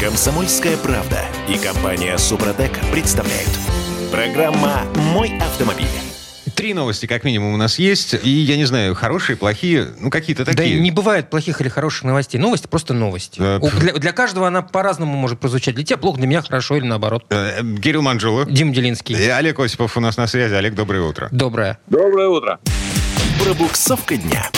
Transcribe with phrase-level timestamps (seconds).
[0.00, 3.50] Комсомольская правда и компания Супротек представляют.
[4.12, 4.82] Программа
[5.12, 5.86] «Мой автомобиль».
[6.54, 8.14] Три новости, как минимум, у нас есть.
[8.22, 10.76] И, я не знаю, хорошие, плохие, ну, какие-то такие.
[10.76, 12.38] Да не бывает плохих или хороших новостей.
[12.40, 13.40] Новости просто новости.
[13.40, 15.74] Э, У- Для, для каждого она по-разному может прозвучать.
[15.76, 17.24] Для тебя плохо, для меня хорошо или наоборот.
[17.30, 18.44] Э, Кирилл Манжула.
[18.46, 19.14] Дим Делинский.
[19.16, 20.54] И Олег Осипов у нас на связи.
[20.54, 21.28] Олег, доброе утро.
[21.30, 21.78] Доброе.
[21.86, 22.58] Доброе утро.
[23.42, 24.50] Пробуксовка дня.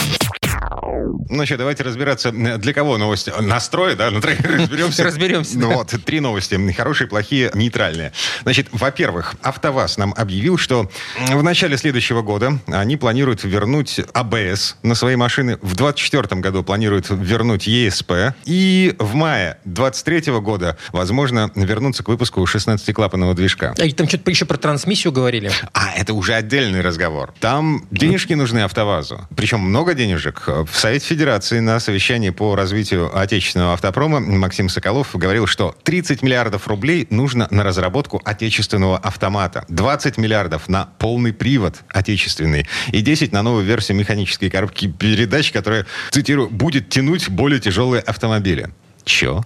[1.29, 3.31] Ну что, давайте разбираться, э, для кого новости.
[3.39, 4.09] Настрой, да?
[4.11, 5.03] Ну, разберемся.
[5.03, 5.75] Разберемся, Ну да.
[5.75, 6.71] вот, три новости.
[6.73, 8.13] Хорошие, плохие, нейтральные.
[8.43, 10.89] Значит, во-первых, АвтоВАЗ нам объявил, что
[11.29, 15.57] в начале следующего года они планируют вернуть АБС на свои машины.
[15.61, 18.33] В 2024 году планируют вернуть ЕСП.
[18.45, 23.73] И в мае 2023 года, возможно, вернуться к выпуску 16-клапанного движка.
[23.77, 25.51] А там что-то еще про трансмиссию говорили.
[25.73, 27.33] А, это уже отдельный разговор.
[27.39, 29.27] Там денежки нужны АвтоВАЗу.
[29.35, 30.47] Причем много денежек.
[30.65, 36.67] В Совете Федерации на совещании по развитию отечественного автопрома Максим Соколов говорил, что 30 миллиардов
[36.67, 43.41] рублей нужно на разработку отечественного автомата, 20 миллиардов на полный привод отечественный и 10 на
[43.43, 48.69] новую версию механической коробки передач, которая, цитирую, будет тянуть более тяжелые автомобили.
[49.03, 49.43] Чё?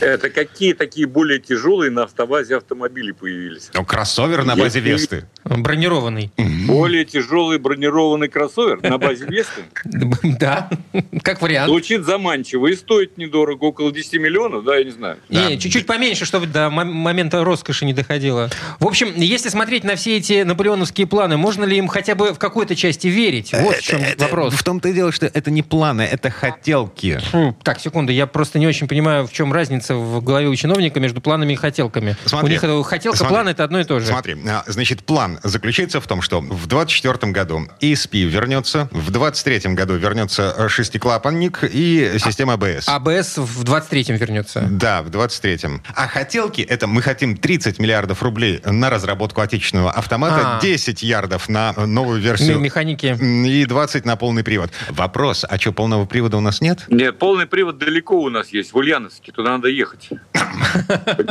[0.00, 3.70] Это какие такие более тяжелые на автовазе автомобили появились?
[3.72, 5.24] Ну, кроссовер на базе Если- Весты.
[5.44, 6.32] Бронированный.
[6.66, 9.62] Более тяжелый бронированный кроссовер на базе Весты?
[10.38, 10.68] Да,
[11.22, 11.68] как вариант.
[11.68, 15.18] Звучит заманчиво и стоит недорого, около 10 миллионов, да, я не знаю.
[15.28, 15.48] Да.
[15.48, 18.50] Не, чуть-чуть поменьше, чтобы до мом- момента роскоши не доходило.
[18.80, 22.38] В общем, если смотреть на все эти наполеоновские планы, можно ли им хотя бы в
[22.38, 23.52] какой-то части верить?
[23.52, 24.54] Вот в чем Это- вопрос.
[24.54, 27.18] В том-то и дело, что это не планы, это хотелки.
[27.30, 31.00] Фу, Так, секунду, я просто не очень понимаю, в чем разница в голове у чиновника
[31.00, 32.16] между планами и хотелками.
[32.24, 32.48] Смотри.
[32.48, 33.34] У них это хотелка, Смотри.
[33.34, 34.06] план это одно и то же.
[34.06, 39.94] Смотри, значит, план заключается в том, что в 2024 году ESP вернется, в 2023 году
[39.96, 42.84] вернется э, шестиклапанник и система ABS.
[42.86, 44.66] АБС в 23-м вернется.
[44.70, 45.82] Да, в 23-м.
[45.94, 50.60] А хотелки, это мы хотим 30 миллиардов рублей на разработку отечественного автомата, А.
[50.60, 53.16] 10 ярдов на новую М- версию Механики.
[53.20, 54.70] и 20 на полный привод.
[54.90, 56.80] Вопрос, а что, полного привода у нас нет?
[56.88, 60.08] Нет, полный привод далеко у нас есть, в Ульяновске, туда надо ехать.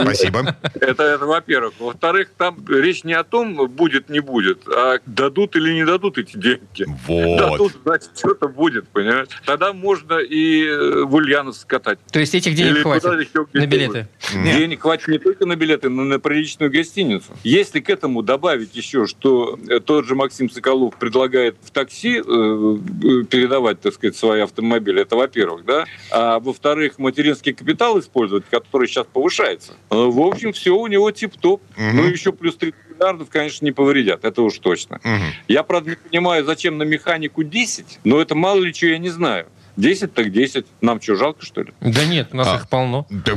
[0.02, 0.56] Спасибо.
[0.76, 1.74] Это, это во-первых.
[1.80, 6.38] Во-вторых, там речь не о том, будет, не будет, а дадут или не дадут эти
[6.38, 6.86] деньги.
[7.08, 7.38] Вот.
[7.38, 9.28] Дадут, значит, что-то будет, понимаешь?
[9.46, 12.00] Тогда можно и э, в Ульяновск катать.
[12.12, 14.08] То есть этих денег Или хватит на билеты.
[14.34, 14.58] Нет.
[14.58, 17.34] Денег хватит не только на билеты, но и на приличную гостиницу.
[17.44, 22.22] Если к этому добавить еще, что э, тот же Максим Соколов предлагает в такси э,
[22.22, 25.86] передавать, так сказать, свои автомобили, это во-первых, да?
[26.10, 29.74] А во-вторых, материнский капитал использовать, который сейчас повышается.
[29.90, 31.62] В общем, все у него тип-топ.
[31.76, 31.98] Мгм.
[31.98, 35.00] Ну, еще плюс 30 миллиардов, конечно, не повредят, это уж точно.
[35.04, 35.34] Мгм.
[35.48, 39.10] Я, правда, не понимаю, зачем на механику 10, но это мало ли чего я не
[39.10, 39.48] знаю.
[39.78, 40.66] 10 так 10.
[40.82, 41.74] Нам что, жалко, что ли?
[41.82, 42.56] Да нет, у нас А.
[42.58, 43.06] их полно.
[43.10, 43.34] Да,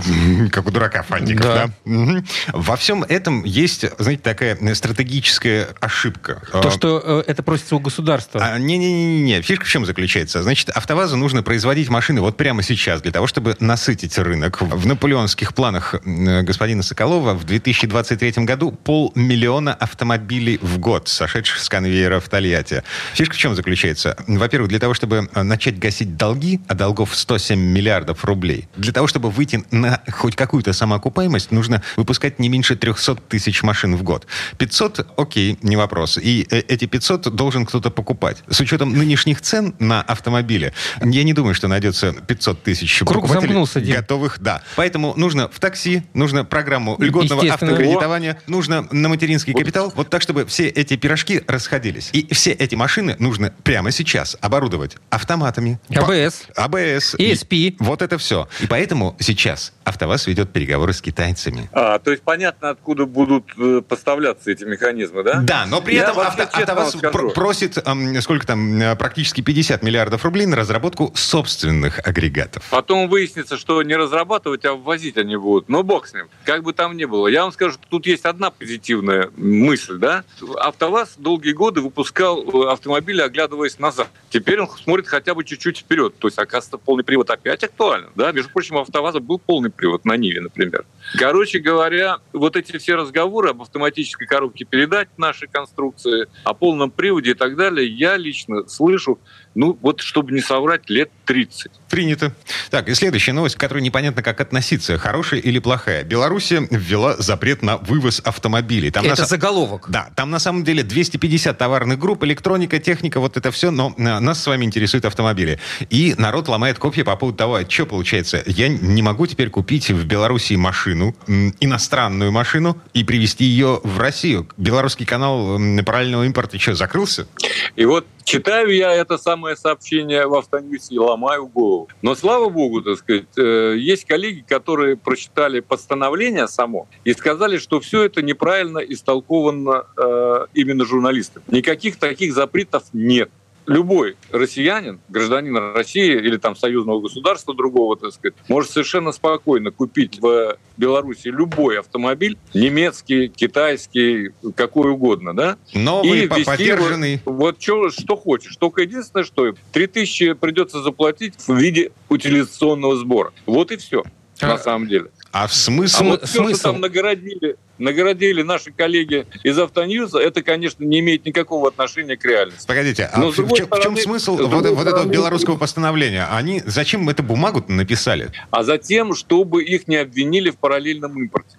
[0.51, 1.55] как у дурака фантиков, да.
[1.67, 1.73] Да.
[1.85, 2.27] Мгм.
[2.53, 6.43] Во всем этом есть, знаете, такая стратегическая ошибка.
[6.53, 8.41] То, А, что э, это просится у государства.
[8.45, 10.43] а, Не-не-не, фишка в чем заключается?
[10.43, 14.61] Значит, АвтоВАЗу нужно производить машины вот прямо сейчас для того, чтобы насытить рынок.
[14.61, 21.69] В наполеонских планах э, господина Соколова в 2023 году полмиллиона автомобилей в год, сошедших с
[21.69, 22.83] конвейера в Тольятти.
[23.15, 24.17] Фишка в чем заключается?
[24.27, 29.07] Во-первых, для того, чтобы э, начать гасить долги, а долгов 107 миллиардов рублей, для того,
[29.07, 34.27] чтобы выйти на хоть какую-то самоокупаемость, нужно выпускать не меньше 300 тысяч машин в год.
[34.57, 36.17] 500, окей, не вопрос.
[36.17, 38.39] И э, эти 500 должен кто-то покупать.
[38.49, 43.41] С учетом нынешних цен на автомобили, я не думаю, что найдется 500 тысяч Круг покупателей,
[43.41, 43.97] замкнулся, Дим.
[43.97, 44.63] готовых, да.
[44.77, 50.47] Поэтому нужно в такси, нужно программу льготного автокредитования, нужно на материнский капитал, вот так, чтобы
[50.47, 52.09] все эти пирожки расходились.
[52.15, 55.79] И все эти машины нужно прямо сейчас оборудовать автоматами.
[56.15, 56.47] АБС.
[56.57, 57.15] АБС.
[57.17, 57.55] ESP.
[57.55, 58.49] И Вот это все.
[58.61, 61.69] И поэтому сейчас АвтоВАЗ ведет переговоры с китайцами.
[61.73, 65.41] А, то есть понятно, откуда будут э, поставляться эти механизмы, да?
[65.43, 69.83] Да, но при Я этом авто- АвтоВАЗ пр- просит, эм, сколько там, э, практически 50
[69.83, 72.65] миллиардов рублей на разработку собственных агрегатов.
[72.71, 75.69] Потом выяснится, что не разрабатывать, а ввозить они будут.
[75.69, 76.29] Но бог с ним.
[76.45, 77.29] Как бы там ни было.
[77.29, 80.25] Я вам скажу, что тут есть одна позитивная мысль, да?
[80.59, 84.09] АвтоВАЗ долгие годы выпускал э, автомобили, оглядываясь назад.
[84.31, 86.04] Теперь он смотрит хотя бы чуть-чуть вперед.
[86.11, 88.11] То есть, оказывается, полный привод опять актуален.
[88.15, 88.33] Да?
[88.33, 90.85] Между прочим, у АвтоВАЗа был полный привод на Ниве, например.
[91.19, 97.33] Короче говоря, вот эти все разговоры об автоматической коробке передач нашей конструкции, о полном приводе
[97.33, 99.19] и так далее, я лично слышу
[99.55, 101.71] ну вот чтобы не соврать, лет 30.
[101.95, 102.33] Принято.
[102.71, 106.03] Так, и следующая новость, к которой непонятно, как относиться, хорошая или плохая.
[106.03, 108.91] Белоруссия ввела запрет на вывоз автомобилей.
[108.91, 109.27] Там Это на...
[109.29, 109.87] заголовок.
[109.89, 114.19] Да, там на самом деле 250 товарных групп, электроника, техника, вот это все, но э,
[114.19, 115.61] нас с вами интересуют автомобили.
[115.89, 118.43] И народ ломает копья по поводу того, что получается.
[118.45, 121.15] Я не могу теперь купить в Беларуси машину,
[121.61, 124.49] иностранную машину, и привезти ее в Россию.
[124.57, 127.29] Белорусский канал параллельного импорта что, закрылся?
[127.77, 131.84] И вот читаю я это самое сообщение в Автоньюсе и ломаю голову.
[132.03, 137.81] Но слава богу, так сказать, э, есть коллеги, которые прочитали постановление само и сказали, что
[137.81, 141.45] все это неправильно истолковано э, именно журналистами.
[141.49, 143.31] Никаких таких запретов нет
[143.67, 150.19] любой россиянин, гражданин России или там союзного государства другого, так сказать, может совершенно спокойно купить
[150.21, 155.57] в Беларуси любой автомобиль, немецкий, китайский, какой угодно, да?
[155.75, 157.21] Новый, И по- везти подержанный.
[157.25, 158.57] Вот, вот чё- что хочешь.
[158.57, 163.33] Только единственное, что 3000 придется заплатить в виде утилизационного сбора.
[163.47, 164.03] Вот и все,
[164.41, 165.11] А- на самом деле.
[165.35, 166.05] А в А смысл...
[166.05, 166.55] вот все, смысл?
[166.61, 172.25] что там нагородили, нагородили наши коллеги из Автоньюза, это, конечно, не имеет никакого отношения к
[172.25, 172.65] реальности.
[172.69, 174.91] Погодите, а Но, в, с другой чё- в чем стороны- смысл вот, другой вот этого
[174.99, 176.29] стороны- белорусского постановления?
[176.31, 178.31] Они зачем эту бумагу написали?
[178.53, 181.57] А затем, чтобы их не обвинили в параллельном импорте.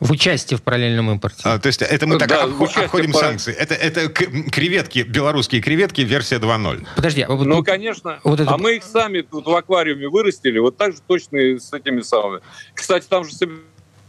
[0.00, 1.42] В участии в параллельном импорте.
[1.44, 3.52] а, то есть это мы так Да, обхо- участие обходим пара- санкции.
[3.54, 6.86] Это, это к- креветки, белорусские креветки, версия 2.0.
[6.96, 8.20] Подожди, а вот Ну, тут- конечно.
[8.24, 11.58] вот это- А мы их сами тут в аквариуме вырастили, вот так же точно и
[11.58, 12.40] с этими самыми.
[12.74, 13.64] Кстати, там же собираются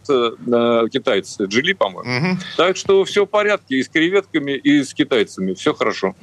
[0.07, 2.09] э, китайцы, Джили, по-моему.
[2.29, 2.39] Мгм.
[2.57, 5.53] Так что все в порядке и с креветками, и с китайцами.
[5.53, 6.15] Все хорошо.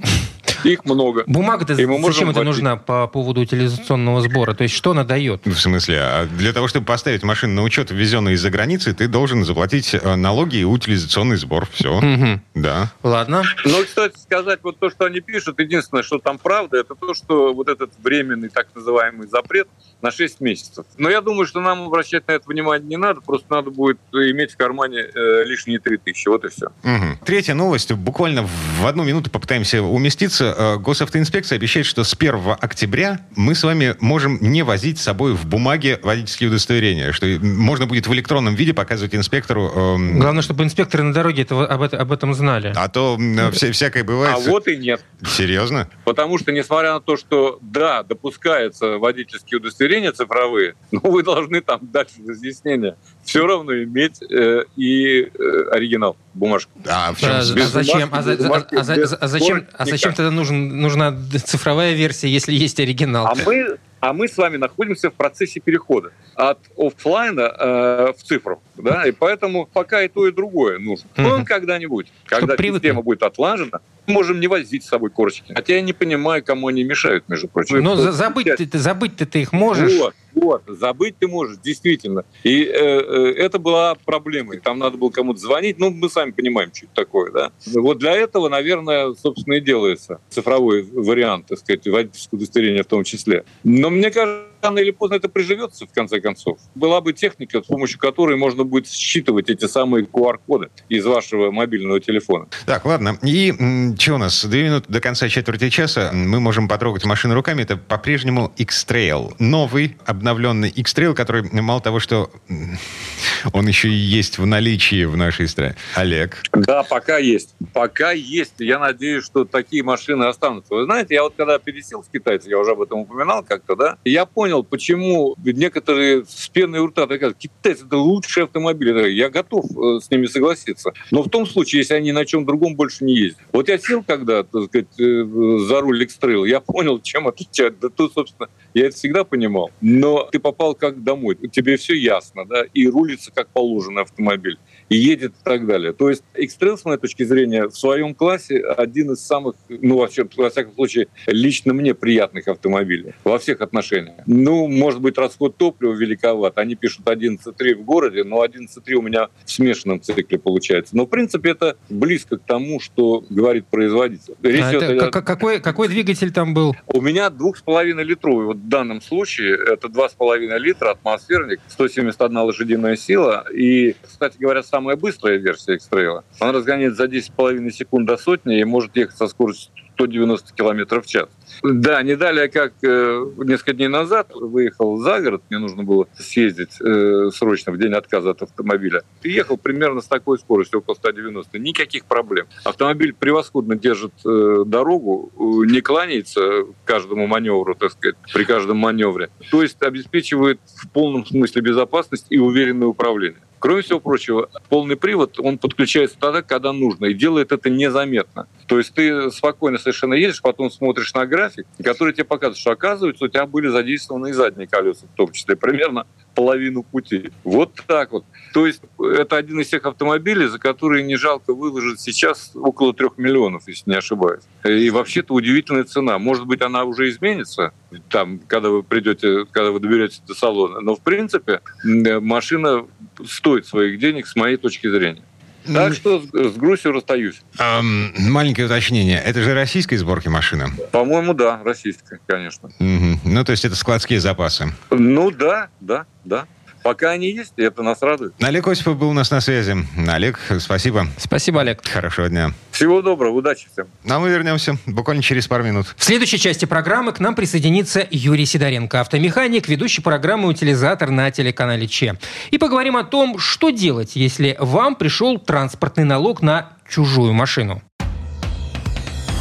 [0.65, 1.25] Их много.
[1.27, 4.55] Бумага-то зачем это нужна по поводу утилизационного сбора?
[4.55, 5.45] То есть что она дает?
[5.47, 9.45] В смысле, а для того, чтобы поставить машину на учет, ввезенную из-за границы, ты должен
[9.45, 11.69] заплатить э, налоги и утилизационный сбор.
[11.73, 12.41] Все.
[12.55, 12.93] Да.
[13.03, 13.43] Ладно.
[13.65, 17.53] Но, кстати, сказать вот то, что они пишут, единственное, что там правда, это то, что
[17.53, 19.69] вот этот временный так называемый запрет
[20.01, 20.85] на 6 месяцев.
[20.99, 24.53] Но я думаю, что нам обращать на это внимание не надо, просто надо будет иметь
[24.53, 26.29] в кармане э, лишние 3000.
[26.29, 26.69] Вот и все.
[26.83, 27.19] Мгм.
[27.25, 27.93] Третья новость.
[27.93, 28.49] Буквально
[28.81, 30.52] в одну минуту попытаемся уместиться.
[30.57, 35.35] Э, Госавтоинспекция обещает, что с 1 октября мы с вами можем не возить с собой
[35.35, 39.69] в бумаге водительские удостоверения, что можно будет в электронном виде показывать инспектору.
[39.75, 42.73] эм, Главное, чтобы инспекторы на дороге этого, об, это- об этом знали.
[42.77, 44.35] А то м, вся- всякое бывает.
[44.35, 45.05] А вот и нет.
[45.27, 45.89] Серьезно?
[46.05, 51.81] Потому что, несмотря на то, что, да, допускаются водительские удостоверения цифровые, но вы должны там
[51.83, 56.71] дальше разъяснения все равно иметь э, и э, оригинал бумажки.
[56.87, 59.85] А в чем А, а без зачем, а, бумажки, а без а зачем, бумажки а
[59.85, 60.17] зачем никак.
[60.17, 63.27] тогда нужен, нужна цифровая версия, если есть оригинал?
[63.27, 68.61] А мы, а мы с вами находимся в процессе перехода от офлайна э, в цифру.
[68.77, 69.07] Да?
[69.07, 71.09] И поэтому пока и то, и другое нужно.
[71.17, 72.89] Но когда-нибудь, когда привыкли.
[72.89, 75.53] система будет отлажена, мы можем не возить с собой корочки.
[75.55, 77.81] Хотя я не понимаю, кому они мешают, между прочим.
[77.81, 79.97] Но за- забыть ты, ты- забыть ты их можешь.
[79.97, 82.25] Вот, вот, забыть ты можешь, действительно.
[82.43, 84.57] И э, э, это была проблема.
[84.57, 85.79] И Там надо было кому-то звонить.
[85.79, 87.53] Ну, мы сами понимаем, что это такое, да.
[87.75, 93.05] Вот для этого, наверное, собственно, и делается цифровой вариант, так сказать, водительского удостоверения в том
[93.05, 93.45] числе.
[93.63, 96.59] Но мне кажется, рано или поздно это приживется, в конце концов.
[96.75, 102.01] Была бы техника, с помощью которой можно будет считывать эти самые QR-коды из вашего мобильного
[102.01, 102.47] телефона.
[102.67, 103.19] Так, ладно.
[103.23, 103.53] И
[103.99, 104.45] что у нас?
[104.45, 106.11] Две минуты до конца четверти часа.
[106.13, 107.63] Мы можем потрогать машину руками.
[107.63, 109.35] Это по-прежнему X-Trail.
[109.39, 112.31] Новый, обновленный X-Trail, который мало того, что
[113.53, 115.77] он еще и есть в наличии в нашей стране.
[115.95, 116.43] Олег.
[116.53, 117.55] Да, пока есть.
[117.73, 118.55] Пока есть.
[118.59, 120.75] Я надеюсь, что такие машины останутся.
[120.75, 123.99] Вы знаете, я вот когда пересел с китайцев, я уже об этом упоминал как-то, да,
[124.05, 129.11] я понял, почему некоторые с пеной у рта говорят, китайцы это лучшие автомобили.
[129.11, 130.93] Я готов э, с ними согласиться.
[131.11, 133.41] Но в том случае, если они на чем другом больше не ездят.
[133.53, 135.25] Вот я сел когда, так сказать, э,
[135.67, 137.79] за руль X-Trail, я понял, чем отличает.
[137.81, 139.71] Да тут, собственно, я это всегда понимал.
[139.81, 141.37] Но ты попал как домой.
[141.51, 144.59] Тебе все ясно, да, и рулится как положено автомобиль
[144.93, 145.93] и едет и так далее.
[145.93, 150.27] То есть X-Trail, с моей точки зрения, в своем классе один из самых, ну, вообще,
[150.37, 154.17] во всяком случае, лично мне приятных автомобилей во всех отношениях.
[154.27, 156.59] Ну, может быть, расход топлива великоват.
[156.59, 160.97] Они пишут 11,3 в городе, но 11,3 у меня в смешанном цикле получается.
[160.97, 164.35] Но, в принципе, это близко к тому, что говорит производитель.
[164.43, 166.75] Речь А это о- какой, какой двигатель там был?
[166.87, 168.47] у меня 2,5 литровый.
[168.47, 173.45] Вот в данном случае это 2,5 литра атмосферник, 171 лошадиная сила.
[173.55, 176.23] И, кстати говоря, самая быстрая версия X-Trail.
[176.41, 181.07] Она разгоняет за 10,5 секунд до сотни и может ехать со скоростью 190 км в
[181.07, 181.29] час.
[181.63, 186.81] Да, не далее, как э, несколько дней назад выехал за город, мне нужно было съездить
[186.81, 189.03] э, срочно в день отказа от автомобиля.
[189.23, 191.59] И ехал примерно с такой скоростью, около 190.
[191.61, 192.47] Никаких проблем.
[192.65, 199.29] Автомобиль превосходно держит э, дорогу, э, не кланяется каждому маневру, так сказать, при каждом маневре.
[199.51, 203.41] То есть обеспечивает в полном смысле безопасность и уверенное управление.
[203.63, 208.49] Кроме всего прочего, полный привод, он подключается тогда, когда нужно, и делает это незаметно.
[208.67, 213.25] То есть ты спокойно совершенно едешь, потом смотришь на график, который тебе показывает, что оказывается
[213.25, 217.31] у тебя были задействованы и задние колеса, в том числе примерно половину пути.
[217.45, 218.25] Вот так вот.
[218.53, 223.17] То есть это один из тех автомобилей, за которые не жалко выложить сейчас около трех
[223.17, 224.43] миллионов, если не ошибаюсь.
[224.65, 226.19] И вообще-то удивительная цена.
[226.19, 227.73] Может быть, она уже изменится,
[228.09, 230.81] там, когда вы придете, когда вы доберетесь до салона.
[230.81, 232.87] Но, в принципе, машина
[233.27, 235.23] стоит своих денег, с моей точки зрения.
[235.67, 237.41] Так что с, с грустью расстаюсь.
[237.59, 239.21] Эм, маленькое уточнение.
[239.23, 240.71] Это же российской сборки машина?
[240.91, 242.69] По-моему, да, российская, конечно.
[242.81, 243.21] Угу.
[243.25, 244.73] Ну, то есть это складские запасы?
[244.91, 246.47] Ну, да, да, да.
[246.83, 248.35] Пока они есть, и это нас радует.
[248.41, 249.77] Олег Осипов был у нас на связи.
[250.09, 251.07] Олег, спасибо.
[251.17, 251.87] Спасибо, Олег.
[251.87, 252.53] Хорошего дня.
[252.71, 253.87] Всего доброго, удачи всем.
[254.05, 255.95] Ну, а мы вернемся буквально через пару минут.
[255.97, 261.87] В следующей части программы к нам присоединится Юрий Сидоренко, автомеханик, ведущий программы «Утилизатор» на телеканале
[261.87, 262.19] ЧЕ.
[262.51, 267.83] И поговорим о том, что делать, если вам пришел транспортный налог на чужую машину.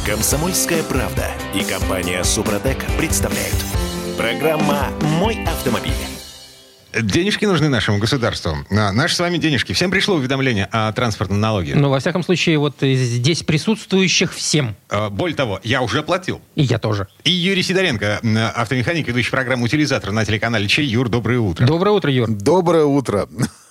[0.06, 3.56] Комсомольская правда и компания «Супротек» представляют.
[4.16, 5.92] Программа «Мой автомобиль».
[7.00, 8.56] Денежки нужны нашему государству.
[8.70, 9.72] А, наши с вами денежки.
[9.72, 11.74] Всем пришло уведомление о транспортном налоге.
[11.74, 14.76] Ну, во всяком случае, вот здесь присутствующих всем.
[14.90, 16.42] А, более того, я уже платил.
[16.54, 17.08] И я тоже.
[17.24, 18.20] И Юрий Сидоренко,
[18.54, 20.86] автомеханик, ведущий программу «Утилизатор» на телеканале Чей.
[20.86, 21.66] Юр, доброе утро.
[21.66, 22.28] Доброе утро, Юр.
[22.28, 23.28] Доброе утро.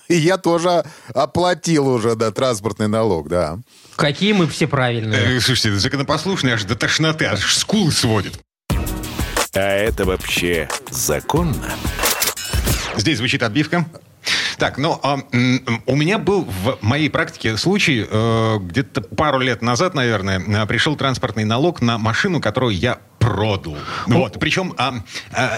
[0.08, 3.58] И я тоже оплатил уже, да, транспортный налог, да.
[3.96, 5.36] Какие мы все правильные.
[5.36, 8.40] Э, слушайте, законопослушные аж до тошноты, аж скулы сводит.
[9.54, 11.72] А это вообще законно?
[12.96, 13.86] Здесь звучит отбивка.
[14.58, 15.18] Так, ну, а,
[15.86, 21.44] у меня был в моей практике случай, э, где-то пару лет назад, наверное, пришел транспортный
[21.44, 23.76] налог на машину, которую я продал.
[24.06, 24.38] Вот.
[24.38, 24.94] Причем а,
[25.32, 25.56] а,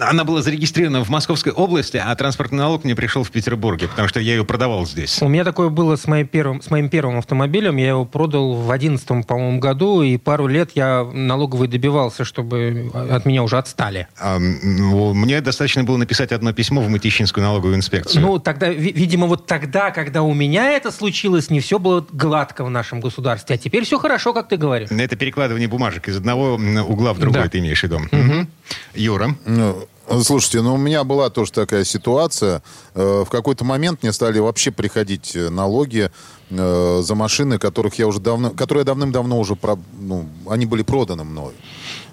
[0.00, 4.08] а, она была зарегистрирована в Московской области, а транспортный налог мне пришел в Петербурге, потому
[4.08, 5.22] что я ее продавал здесь.
[5.22, 7.76] У меня такое было с моим первым, с моим первым автомобилем.
[7.76, 13.24] Я его продал в одиннадцатом, по-моему, году, и пару лет я налоговый добивался, чтобы от
[13.26, 14.08] меня уже отстали.
[14.18, 18.22] А, мне достаточно было написать одно письмо в Мытищинскую налоговую инспекцию.
[18.22, 22.70] Ну, тогда, видимо, вот тогда, когда у меня это случилось, не все было гладко в
[22.70, 23.54] нашем государстве.
[23.54, 24.90] А теперь все хорошо, как ты говоришь.
[24.90, 27.48] Это перекладывание бумажек из одного угла в другой, да.
[27.48, 27.98] ты имеешь в виду.
[27.98, 28.46] Угу.
[28.94, 29.34] Юра?
[29.46, 29.86] Ну,
[30.22, 32.62] Слушайте, ну у меня была тоже такая ситуация.
[32.94, 36.10] Э, в какой-то момент мне стали вообще приходить налоги
[36.50, 41.24] э, за машины, которых я уже давно, которые давным-давно уже, про, ну, они были проданы
[41.24, 41.54] мною.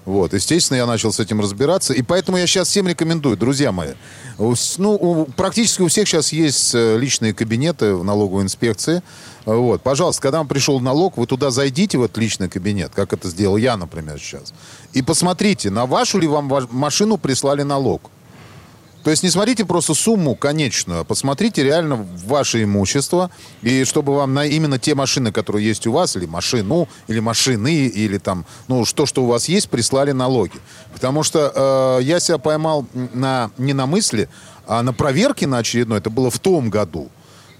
[0.04, 3.94] Вот, естественно, я начал с этим разбираться, и поэтому я сейчас всем рекомендую, друзья мои.
[4.38, 9.02] Ну, у, практически у всех сейчас есть личные кабинеты в налоговой инспекции.
[9.46, 13.28] Вот, пожалуйста, когда вам пришел налог, вы туда зайдите в этот личный кабинет, как это
[13.28, 14.54] сделал я, например, сейчас,
[14.92, 18.10] и посмотрите, на вашу ли вам машину прислали налог.
[19.06, 23.30] То есть не смотрите просто сумму конечную, а посмотрите реально ваше имущество,
[23.62, 27.86] и чтобы вам на именно те машины, которые есть у вас, или машину, или машины,
[27.86, 30.58] или там, ну, что, что у вас есть, прислали налоги.
[30.92, 32.84] Потому что э, я себя поймал
[33.14, 34.28] на, не на мысли,
[34.66, 37.08] а на проверке на очередной, это было в том году.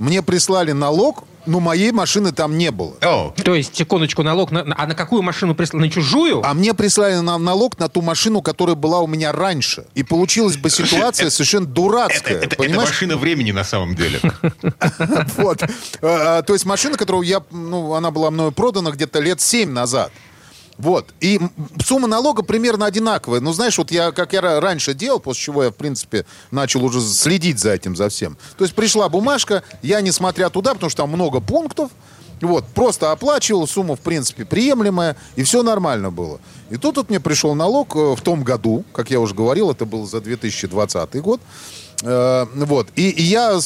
[0.01, 2.95] Мне прислали налог, но моей машины там не было.
[3.01, 3.43] Oh.
[3.43, 4.65] То есть, секундочку, налог на...
[4.77, 5.85] А на какую машину прислали?
[5.85, 6.43] На чужую?
[6.45, 9.87] А мне прислали на, налог на ту машину, которая была у меня раньше.
[9.95, 12.39] И получилась бы ситуация совершенно дурацкая.
[12.39, 14.21] Это, это, машина времени на самом деле.
[15.37, 15.63] Вот.
[15.63, 17.43] А, а, то есть машина, которую я...
[17.51, 20.11] Ну, она была мною продана где-то лет семь назад.
[20.79, 21.15] Вот.
[21.21, 21.41] И
[21.85, 23.41] сумма налога примерно одинаковая.
[23.41, 27.01] Ну, знаешь, вот я, как я раньше делал, после чего я, в принципе, начал уже
[27.01, 28.37] следить за этим, за всем.
[28.59, 31.91] То есть пришла бумажка, я, несмотря туда, потому что там много пунктов,
[32.43, 36.39] вот, просто оплачивал, сумма, в принципе, приемлемая, и все нормально было.
[36.69, 39.87] И тут вот мне пришел налог э, в том году, как я уже говорил, это
[39.87, 41.41] был за 2020 год.
[42.03, 42.89] Э, вот.
[42.97, 43.59] И, и я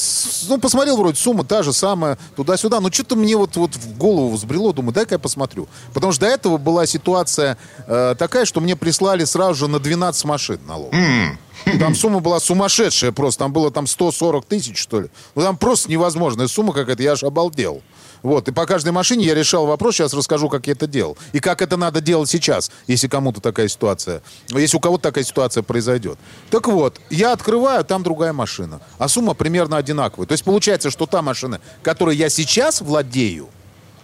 [0.49, 2.81] ну, посмотрел, вроде сумма та же самая, туда-сюда.
[2.81, 5.69] Но что-то мне вот, вот в голову взбрело, думаю, дай-ка я посмотрю.
[5.93, 7.57] Потому что до этого была ситуация
[7.87, 10.93] э, такая, что мне прислали сразу же на 12 машин налог.
[10.93, 11.79] Mm.
[11.79, 13.41] Там сумма была сумасшедшая просто.
[13.41, 15.11] Там было там 140 тысяч, что ли.
[15.35, 17.03] Ну, там просто невозможная сумма какая-то.
[17.03, 17.83] Я аж обалдел.
[18.23, 21.17] Вот, и по каждой машине я решал вопрос, сейчас расскажу, как я это делал.
[21.33, 25.63] И как это надо делать сейчас, если кому-то такая ситуация, если у кого-то такая ситуация
[25.63, 26.19] произойдет.
[26.51, 28.81] Так вот, я открываю, там другая машина.
[28.99, 30.27] А сумма примерно одинаковая.
[30.27, 33.49] То есть получается, что та машина, которой я сейчас владею,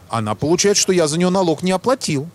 [0.09, 2.29] она получает, что я за нее налог не оплатил.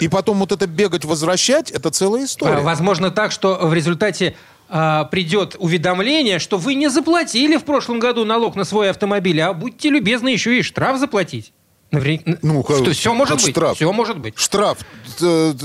[0.00, 2.58] И потом вот это бегать, возвращать, это целая история.
[2.58, 4.34] Возможно так, что в результате
[4.68, 9.52] а, придет уведомление, что вы не заплатили в прошлом году налог на свой автомобиль, а
[9.52, 11.52] будьте любезны еще и штраф заплатить.
[11.92, 13.50] Ну, что, все может быть.
[13.50, 13.76] штраф?
[13.76, 14.34] Все может быть.
[14.36, 14.78] Штраф.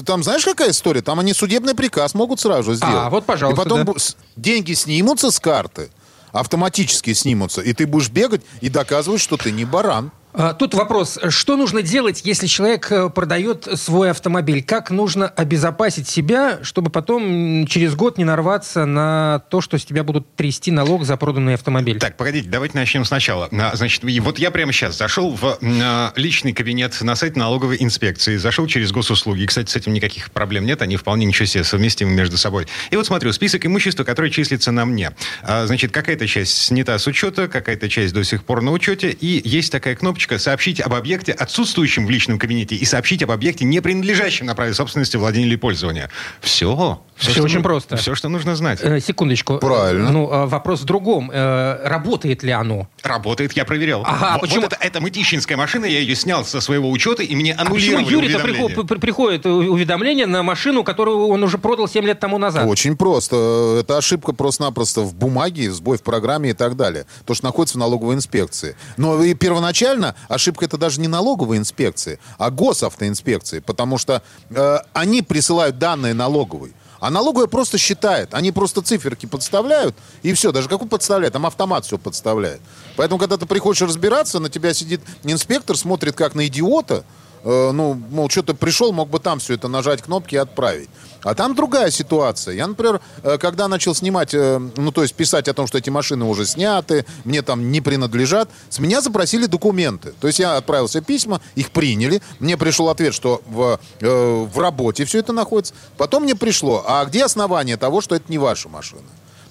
[0.06, 1.02] Там знаешь, какая история?
[1.02, 2.96] Там они судебный приказ могут сразу же сделать.
[2.96, 3.94] А, вот, пожалуйста, И потом да.
[4.36, 5.90] деньги снимутся с карты,
[6.32, 10.12] автоматически снимутся, и ты будешь бегать и доказывать, что ты не баран.
[10.34, 14.64] А, Тут вопрос, что нужно делать, если человек э, продает свой автомобиль?
[14.64, 20.04] Как нужно обезопасить себя, чтобы потом через год не нарваться на то, что с тебя
[20.04, 22.00] будут трясти налог за проданный автомобиль?
[22.00, 23.50] Так, погодите, давайте начнем сначала.
[23.52, 28.38] А, Значит, вот я прямо сейчас зашел в а, личный кабинет на сайт налоговой инспекции,
[28.38, 29.46] зашел через госуслуги.
[29.46, 32.68] Кстати, с этим никаких проблем нет, они вполне ничего себе совместимы между собой.
[32.90, 35.12] И вот смотрю, список имущества, которое числится на мне.
[35.44, 39.72] Значит, какая-то часть снята с учета, какая-то часть до сих пор на учете, и есть
[39.72, 39.96] такая
[40.28, 44.56] кнопочка «Сообщить об объекте, отсутствующем в личном кабинете, и сообщить об объекте, не принадлежащем на
[44.56, 46.10] праве собственности, владения или пользования».
[46.42, 47.02] Все.
[47.16, 47.98] Всё очень просто.
[47.98, 48.80] Все, что нужно знать.
[48.82, 49.58] Э, секундочку.
[49.60, 50.08] Правильно.
[50.08, 51.30] Э, Ну, а вопрос в другом.
[51.32, 52.88] Э, работает ли оно?
[53.04, 54.02] Работает, я проверял.
[54.06, 54.62] Ага, Вот- почему?
[54.62, 57.98] Вот это, это мытищинская машина, я ее снял со своего учета, и мне А почему
[57.98, 62.20] аннулировали Юрий-то приход- при- приходит у- уведомление на машину, которую он уже продал 7 лет
[62.20, 62.66] тому назад?
[62.68, 63.78] Очень просто.
[63.82, 67.06] Это ошибка просто-напросто в бумаге, сбой в программе и так далее.
[67.26, 68.76] То, что находится в налоговой инспекции.
[68.98, 73.60] Но и первоначально ошибка это даже не налоговой инспекции, а госавтоинспекции.
[73.60, 76.74] Потому что э, они присылают данные налоговой.
[77.02, 78.34] А налоговая просто считает.
[78.36, 80.52] Они просто циферки подставляют, и все.
[80.52, 81.34] Даже какую подставляют?
[81.34, 82.62] Там автомат все подставляет.
[82.96, 87.04] Поэтому, когда ты приходишь разбираться, на тебя сидит инспектор, смотрит как на идиота,
[87.44, 90.90] Э, ну, мол, что ты пришел, мог бы там все это нажать кнопки и отправить.
[91.24, 92.56] А там другая ситуация.
[92.56, 95.90] Я, например, э, когда начал снимать, э, ну, то есть писать о том, что эти
[95.90, 100.14] машины уже сняты, мне там не принадлежат, с меня запросили документы.
[100.20, 105.06] То есть я отправил все письма, их приняли, мне пришел ответ, что в, в работе
[105.06, 105.74] все это находится.
[105.98, 109.04] Потом мне пришло, а где основание того, что это не ваша машина?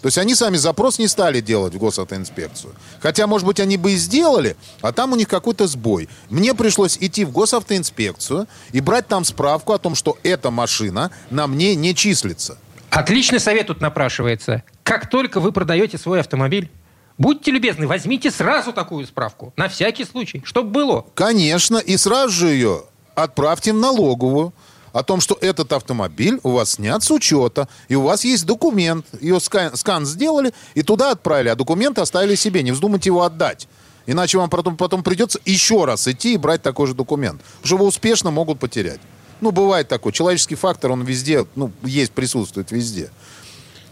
[0.02, 2.74] То есть они сами запрос не стали делать в госавтоинспекцию.
[3.00, 6.08] Хотя, может быть, они бы и сделали, а там у них какой-то сбой.
[6.30, 11.46] Мне пришлось идти в госавтоинспекцию и брать там справку о том, что эта машина на
[11.46, 12.58] мне не числится.
[12.88, 14.62] Отличный совет тут напрашивается.
[14.82, 16.70] Как только вы продаете свой автомобиль,
[17.18, 19.52] будьте любезны, возьмите сразу такую справку.
[19.56, 21.06] На всякий случай, чтобы было.
[21.14, 24.54] Конечно, и сразу же ее отправьте в налоговую
[24.92, 29.06] о том, что этот автомобиль у вас снят с учета, и у вас есть документ.
[29.20, 32.62] Ее скан, скан сделали и туда отправили, а документы оставили себе.
[32.62, 33.68] Не вздумайте его отдать.
[34.06, 37.40] Иначе вам потом, потом придется еще раз идти и брать такой же документ.
[37.42, 39.00] Потому что его успешно могут потерять.
[39.40, 40.12] Ну, бывает такой.
[40.12, 43.10] Человеческий фактор, он везде, ну, есть, присутствует везде.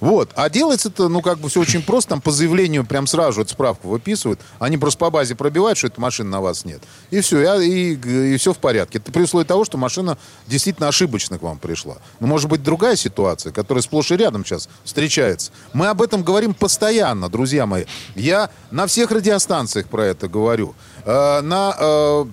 [0.00, 0.30] Вот.
[0.34, 2.10] А делается это, ну, как бы все очень просто.
[2.10, 4.40] Там по заявлению прям сразу эту справку выписывают.
[4.58, 6.82] Они просто по базе пробивают, что эта машина на вас нет.
[7.10, 8.98] И все, и, и, все в порядке.
[8.98, 11.96] Это при условии того, что машина действительно ошибочно к вам пришла.
[12.20, 15.50] Но может быть другая ситуация, которая сплошь и рядом сейчас встречается.
[15.72, 17.84] Мы об этом говорим постоянно, друзья мои.
[18.14, 20.74] Я на всех радиостанциях про это говорю.
[21.04, 21.74] Э, на...
[21.78, 22.24] э,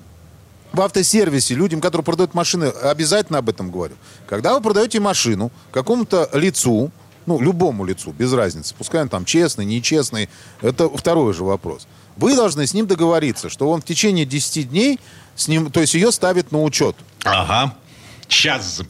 [0.75, 3.95] в автосервисе людям, которые продают машины, обязательно об этом говорю.
[4.27, 6.91] Когда вы продаете машину какому-то лицу,
[7.25, 10.29] ну, любому лицу, без разницы, пускай он там честный, нечестный,
[10.61, 11.87] это второй же вопрос.
[12.17, 14.99] Вы должны с ним договориться, что он в течение 10 дней
[15.35, 16.95] с ним, то есть ее ставит на учет.
[17.23, 17.75] Ага.
[18.27, 18.81] Сейчас.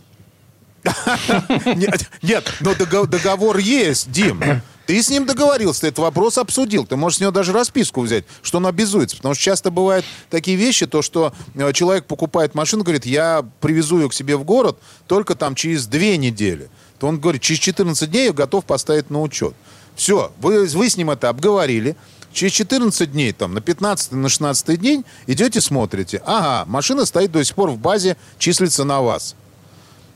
[1.65, 4.41] Нет, нет, но дого- договор есть, Дим.
[4.85, 6.85] Ты с ним договорился, ты этот вопрос обсудил.
[6.85, 9.17] Ты можешь с него даже расписку взять, что он обязуется.
[9.17, 13.99] Потому что часто бывают такие вещи, то, что э, человек покупает машину, говорит, я привезу
[13.99, 16.69] ее к себе в город только там через две недели.
[16.99, 19.53] То он говорит, через 14 дней я готов поставить на учет.
[19.95, 21.95] Все, вы, вы с ним это обговорили.
[22.33, 26.21] Через 14 дней, там, на 15 на 16 день идете, смотрите.
[26.25, 29.35] Ага, машина стоит до сих пор в базе, числится на вас.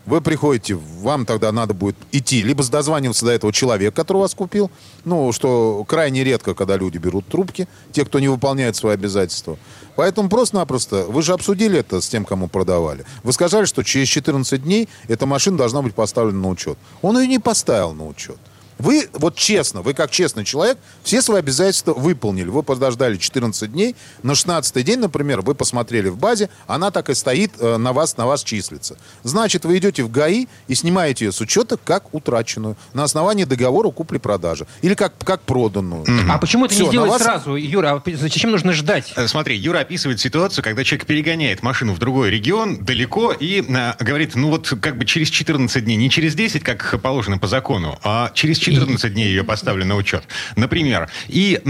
[0.10, 4.72] Вы приходите, вам тогда надо будет идти, либо дозваниваться до этого человека, который вас купил,
[5.06, 9.60] ну, что крайне редко, когда люди берут трубки, те, кто не выполняет свои обязательства.
[9.96, 13.06] Поэтому просто-напросто, вы же обсудили это с тем, кому продавали.
[13.22, 16.80] Вы сказали, что через 14 дней эта машина должна быть поставлена на учет.
[17.04, 18.40] Он ее не поставил на учет.
[18.80, 22.48] Вы, вот честно, вы как честный человек, все свои обязательства выполнили.
[22.48, 23.96] Вы подождали 14 дней.
[24.24, 28.16] На 16 день, например, вы посмотрели в базе, она так и стоит э, на вас,
[28.18, 28.98] на вас числится.
[29.24, 33.92] Значит, вы идете в ГАИ и снимаете ее с учета как утраченную на основании договора
[33.92, 34.66] купли-продажи.
[34.82, 36.06] Или как, как проданную.
[36.30, 37.92] А почему это Всё, не сделать вас- сразу, Юра?
[38.06, 39.12] А зачем нужно ждать?
[39.18, 43.94] Э, Смотри, Юра описывает ситуацию, когда человек перегоняет машину в другой регион далеко и э,
[44.00, 48.00] говорит, ну вот как бы через 14 дней, не через 10, как положено по закону,
[48.04, 48.69] а через 14
[49.10, 50.24] дней ее поставлю на учет,
[50.56, 51.10] например.
[51.28, 51.62] И,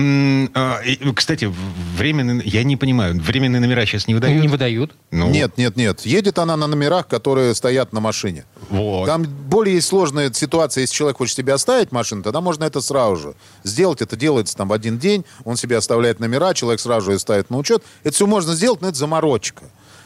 [0.54, 0.82] а,
[1.16, 1.52] кстати,
[1.98, 4.42] временные, я не понимаю, временные номера сейчас не выдают?
[4.42, 4.96] Не выдают.
[5.12, 5.30] Ну.
[5.30, 6.06] Нет, нет, нет.
[6.06, 8.46] Едет она на номерах, которые стоят на машине.
[8.70, 9.06] Вот.
[9.06, 13.34] Там более сложная ситуация, если человек хочет себе оставить машину, тогда можно это сразу же
[13.64, 14.02] сделать.
[14.02, 17.58] Это делается там в один день, он себе оставляет номера, человек сразу же ставит на
[17.58, 17.84] учет.
[18.04, 19.64] Это все можно сделать, но это заморочка.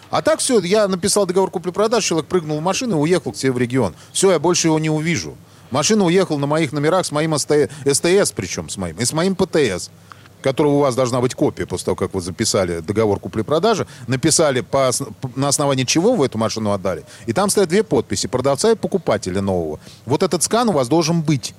[0.09, 3.51] А так все, я написал договор купли-продажи, человек прыгнул в машину и уехал к себе
[3.51, 3.95] в регион.
[4.11, 5.35] Все, я больше его не увижу.
[5.73, 9.89] Машина уехала на моих номерах с моим СТС, причем с моим, и с моим ПТС
[10.43, 14.91] которого у вас должна быть копия после того, как вы записали договор купли-продажи, написали, по,
[15.37, 17.05] на основании чего вы эту машину отдали.
[17.27, 19.79] И там стоят две подписи, продавца и покупателя нового.
[20.05, 21.55] Вот этот скан у вас должен быть.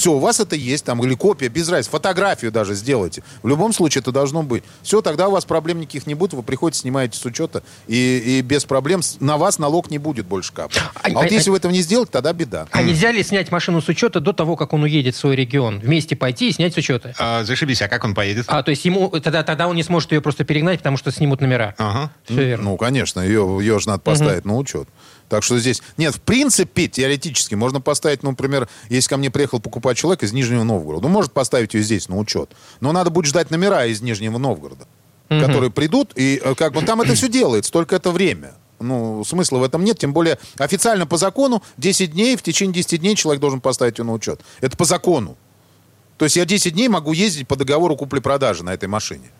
[0.00, 3.22] Все, у вас это есть, там, или копия, без разницы, фотографию даже сделайте.
[3.42, 4.64] В любом случае это должно быть.
[4.80, 8.40] Все, тогда у вас проблем никаких не будет, вы приходите, снимаете с учета, и, и
[8.40, 10.80] без проблем на вас налог не будет больше капать.
[10.94, 12.66] А, а вот а, если а, вы этого не сделаете, тогда беда.
[12.70, 15.80] А нельзя ли снять машину с учета до того, как он уедет в свой регион?
[15.80, 17.14] Вместе пойти и снять с учета?
[17.18, 18.46] А, зашибись, а как он поедет?
[18.48, 21.42] А, то есть ему, тогда, тогда он не сможет ее просто перегнать, потому что снимут
[21.42, 21.74] номера.
[21.76, 22.10] Ага.
[22.24, 22.70] Все верно.
[22.70, 24.54] Ну, конечно, ее, ее же надо поставить угу.
[24.54, 24.88] на учет.
[25.30, 25.80] Так что здесь...
[25.96, 30.32] Нет, в принципе, теоретически можно поставить, ну, например, если ко мне приехал покупать человек из
[30.32, 32.50] Нижнего Новгорода, он может поставить ее здесь на учет.
[32.80, 34.88] Но надо будет ждать номера из Нижнего Новгорода,
[35.30, 35.40] угу.
[35.40, 38.54] которые придут, и э, как бы там это все делается, только это время.
[38.80, 43.00] Ну, смысла в этом нет, тем более официально по закону 10 дней, в течение 10
[43.00, 44.40] дней человек должен поставить ее на учет.
[44.60, 45.36] Это по закону.
[46.18, 49.30] То есть я 10 дней могу ездить по договору купли-продажи на этой машине.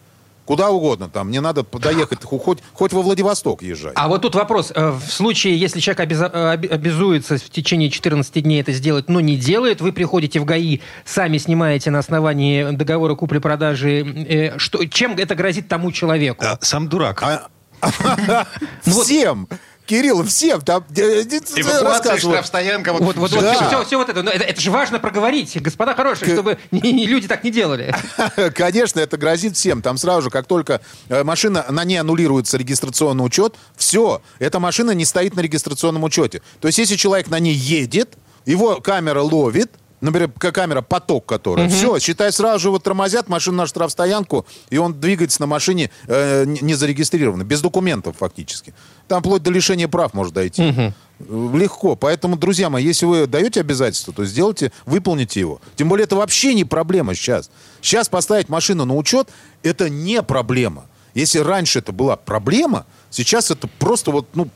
[0.44, 1.29] Куда угодно там.
[1.29, 3.92] Мне надо доехать, хоть, хоть во Владивосток езжай.
[3.94, 4.72] А вот тут вопрос.
[4.74, 9.20] Э, в случае, если человек обяза- э, обязуется в течение 14 дней это сделать, но
[9.20, 14.00] не делает, вы приходите в ГАИ, сами снимаете на основании договора купли-продажи.
[14.29, 16.44] Э, что, чем это грозит тому человеку?
[16.61, 17.22] Сам дурак.
[17.22, 17.48] А...
[18.87, 19.48] Ну Всем!
[19.90, 22.92] Кирилл, всем там Эвакуация, штрафстоянка.
[22.92, 23.55] Вот, вот, вот, да.
[23.55, 24.22] все, все вот это.
[24.22, 24.44] Но это.
[24.44, 27.92] Это же важно проговорить, господа хорошие, чтобы не, не, люди так не делали.
[28.55, 29.83] Конечно, это грозит всем.
[29.83, 34.92] Там сразу же, как только э, машина, на ней аннулируется регистрационный учет, все, эта машина
[34.92, 36.40] не стоит на регистрационном учете.
[36.61, 41.66] То есть, если человек на ней едет, его камера ловит, например, камера поток, который.
[41.66, 41.74] Угу.
[41.74, 46.44] Все, считай, сразу же его тормозят, машину на штрафстоянку, и он двигается на машине э,
[46.46, 48.74] не зарегистрированно, без документов фактически.
[49.08, 50.68] Там вплоть до лишения прав может дойти.
[50.68, 51.56] Угу.
[51.58, 51.96] Легко.
[51.96, 55.60] Поэтому, друзья мои, если вы даете обязательство, то сделайте, выполните его.
[55.76, 57.50] Тем более это вообще не проблема сейчас.
[57.82, 59.28] Сейчас поставить машину на учет–
[59.62, 60.86] это не проблема.
[61.14, 64.48] Если раньше это была проблема, сейчас это просто вот, ну,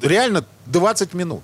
[0.00, 1.42] реально 20 минут.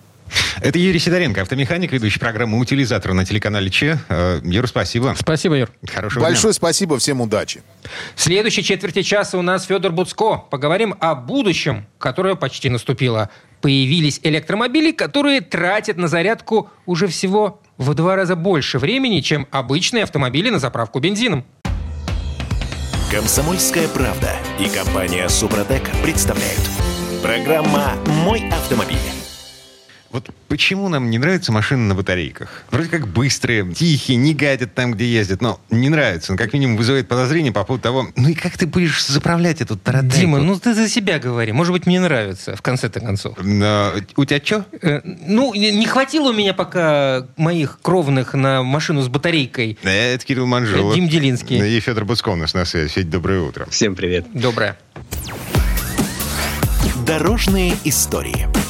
[0.61, 3.99] Это Юрий Сидоренко, автомеханик, ведущий программы «Утилизатор» на телеканале Че.
[4.09, 5.15] Э, Юр, спасибо.
[5.19, 5.71] Спасибо, Юр.
[5.87, 6.57] Хорошего Большое дня.
[6.57, 7.63] спасибо, всем удачи.
[8.15, 10.37] В следующей четверти часа у нас Федор Буцко.
[10.51, 13.31] Поговорим о будущем, которое почти наступило.
[13.61, 20.05] Появились электромобили, которые тратят на зарядку уже всего в два раза больше времени, чем обычные
[20.05, 21.45] автомобили на заправку бензином.
[23.11, 26.61] Комсомольская правда и компания «Супротек» представляют.
[27.23, 27.93] Программа
[28.25, 29.24] «Мой автомобиль».
[30.15, 32.63] Вот почему нам не нравятся машины на батарейках?
[32.71, 36.31] Вроде как быстрые, тихие, не гадят там, где ездят, но не нравится.
[36.31, 39.77] Ну, как минимум, вызывает подозрение по поводу того, ну и как ты будешь заправлять эту
[39.77, 40.17] таратайку?
[40.17, 41.51] Дима, ну ты за себя говори.
[41.51, 43.39] Может быть, мне нравится, в конце-то концов.
[43.43, 44.65] Но, у тебя что?
[44.83, 49.77] Э, ну, не хватило у меня пока моих кровных на машину с батарейкой.
[49.83, 50.95] Это Кирилл Манжулов.
[50.95, 51.77] Дим Делинский.
[51.77, 52.89] И Федор Буцков у нас на связи.
[52.89, 53.67] Федь, доброе утро.
[53.69, 54.27] Всем привет.
[54.33, 54.79] Доброе.
[57.05, 58.64] Дорожные истории.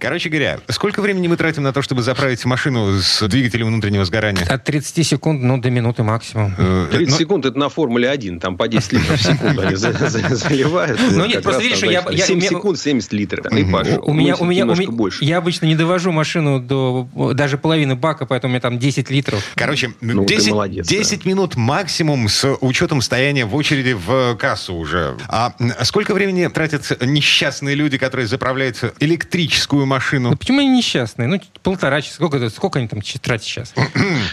[0.00, 4.46] Короче говоря, сколько времени мы тратим на то, чтобы заправить машину с двигателем внутреннего сгорания?
[4.46, 6.54] От 30 секунд, ну, до минуты максимум.
[6.90, 7.18] 30 э, Но...
[7.18, 10.98] секунд это на Формуле 1, там по 10 литров в секунду они заливают.
[11.10, 12.02] Ну нет, просто видишь, я...
[12.02, 13.46] 7 секунд 70 литров.
[13.50, 15.22] У меня, у меня, больше.
[15.22, 19.44] Я обычно не довожу машину до даже половины бака, поэтому у меня там 10 литров.
[19.54, 25.16] Короче, 10 ну, минут максимум с учетом стояния в очереди в кассу уже.
[25.28, 30.30] А сколько времени тратят несчастные люди, которые заправляют электрическую машину.
[30.30, 31.28] Ну, почему они несчастные?
[31.28, 32.14] Ну, полтора часа.
[32.14, 33.74] Сколько, сколько они там тратят сейчас?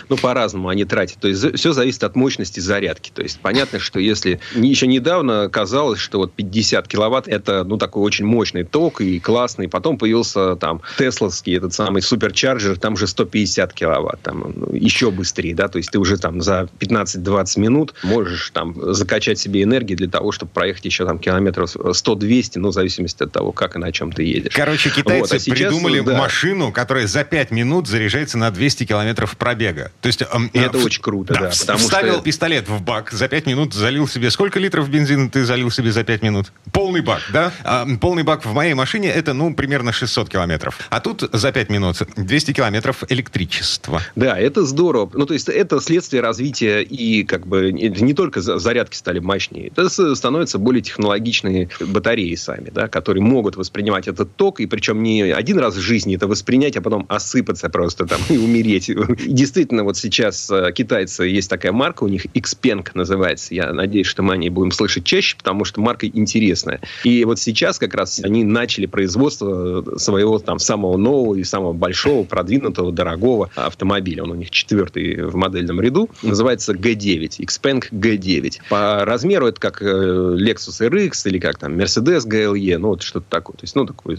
[0.10, 1.17] ну, по-разному они тратят.
[1.20, 3.12] То есть, все зависит от мощности зарядки.
[3.13, 8.04] То есть, понятно, что если еще недавно казалось, что вот 50 киловатт это, ну, такой
[8.04, 9.67] очень мощный ток и классный.
[9.67, 14.22] Потом появился там тесловский этот самый суперчарджер, там же 150 киловатт.
[14.22, 15.67] Там ну, еще быстрее, да.
[15.67, 20.32] То есть, ты уже там за 15-20 минут можешь там закачать себе энергии для того,
[20.32, 24.12] чтобы проехать еще там километров 100-200, ну, в зависимости от того, как и на чем
[24.12, 24.54] ты едешь.
[24.54, 26.17] Короче, китайцы вот, сейчас, придумали да.
[26.17, 29.91] машину, которая за 5 минут заряжается на 200 километров пробега.
[30.01, 30.21] То есть...
[30.31, 30.86] Эм, это в...
[30.86, 31.39] очень круто, да.
[31.41, 32.23] да вставил что...
[32.23, 34.31] пистолет в бак, за 5 минут залил себе...
[34.31, 36.51] Сколько литров бензина ты залил себе за 5 минут?
[36.71, 37.51] Полный бак, да?
[37.63, 40.79] А, полный бак в моей машине это, ну, примерно 600 километров.
[40.89, 44.01] А тут за 5 минут 200 километров электричества.
[44.15, 45.10] Да, это здорово.
[45.13, 49.71] Ну, то есть это следствие развития и как бы не только зарядки стали мощнее.
[49.75, 55.31] Это становятся более технологичные батареи сами, да, которые могут воспринимать этот ток, и причем не
[55.38, 58.89] один раз в жизни это воспринять, а потом осыпаться просто там и умереть.
[58.89, 58.95] И
[59.28, 63.54] действительно, вот сейчас э, китайцы, есть такая марка у них, Xpeng называется.
[63.54, 66.82] Я надеюсь, что мы о ней будем слышать чаще, потому что марка интересная.
[67.04, 72.23] И вот сейчас как раз они начали производство своего там самого нового и самого большого,
[72.23, 74.23] продвинутого, дорогого автомобиля.
[74.23, 76.10] Он у них четвертый в модельном ряду.
[76.23, 77.45] Называется G9.
[77.45, 78.62] Xpeng G9.
[78.69, 82.78] По размеру это как э, Lexus RX или как там Mercedes GLE.
[82.78, 83.56] Ну, вот что-то такое.
[83.58, 84.17] То есть, ну, такой э,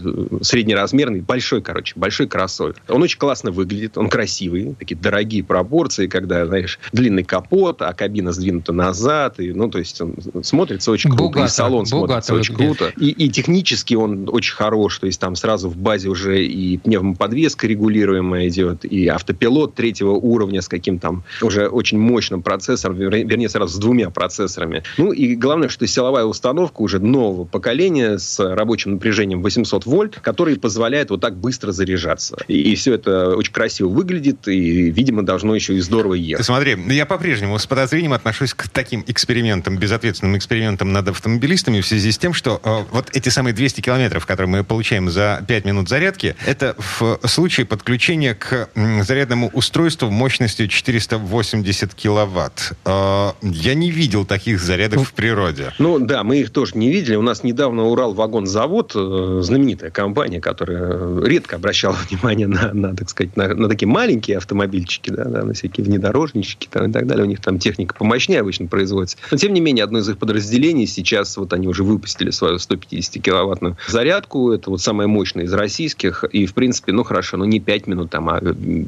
[1.09, 2.75] среднеразмерный, большой, короче, большой кроссовер.
[2.87, 4.75] Он очень классно выглядит, он красивый.
[4.77, 9.39] Такие дорогие пропорции, когда, знаешь, длинный капот, а кабина сдвинута назад.
[9.39, 11.23] И, ну, то есть, он смотрится очень круто.
[11.23, 12.93] Богато, и салон смотрится очень круто.
[12.97, 14.99] И, и технически он очень хорош.
[14.99, 20.61] То есть, там сразу в базе уже и пневмоподвеска регулируемая идет, и автопилот третьего уровня
[20.61, 24.83] с каким там уже очень мощным процессором, вернее, сразу с двумя процессорами.
[24.97, 30.59] Ну и главное, что силовая установка уже нового поколения с рабочим напряжением 800 вольт, который
[30.59, 32.37] позволяет вот так быстро заряжаться.
[32.47, 36.45] И, и все это очень красиво выглядит, и, видимо, должно еще и здорово ехать.
[36.45, 42.11] Смотри, я по-прежнему с подозрением отношусь к таким экспериментам, безответственным экспериментам над автомобилистами в связи
[42.11, 45.89] с тем, что э, вот эти самые 200 километров, которые мы получаем за 5 минут
[45.89, 48.69] зарядки, это в случае подключения к
[49.01, 52.73] зарядному устройству мощностью 480 киловатт.
[52.85, 55.73] Э, я не видел таких зарядок в природе.
[55.79, 57.15] Ну да, мы их тоже не видели.
[57.15, 60.78] У нас недавно Урал-вагонзавод, э, знаменитая компания, которая
[61.25, 65.53] редко обращала внимание на, на так сказать, на, на такие маленькие автомобильчики, да, да, на
[65.53, 67.25] всякие внедорожнички там, и так далее.
[67.25, 69.17] У них там техника помощнее обычно производится.
[69.31, 73.75] Но тем не менее, одно из их подразделений сейчас, вот они уже выпустили свою 150-киловаттную
[73.87, 74.51] зарядку.
[74.51, 76.23] Это вот самая мощная из российских.
[76.31, 78.39] И, в принципе, ну хорошо, ну не 5 минут, там, а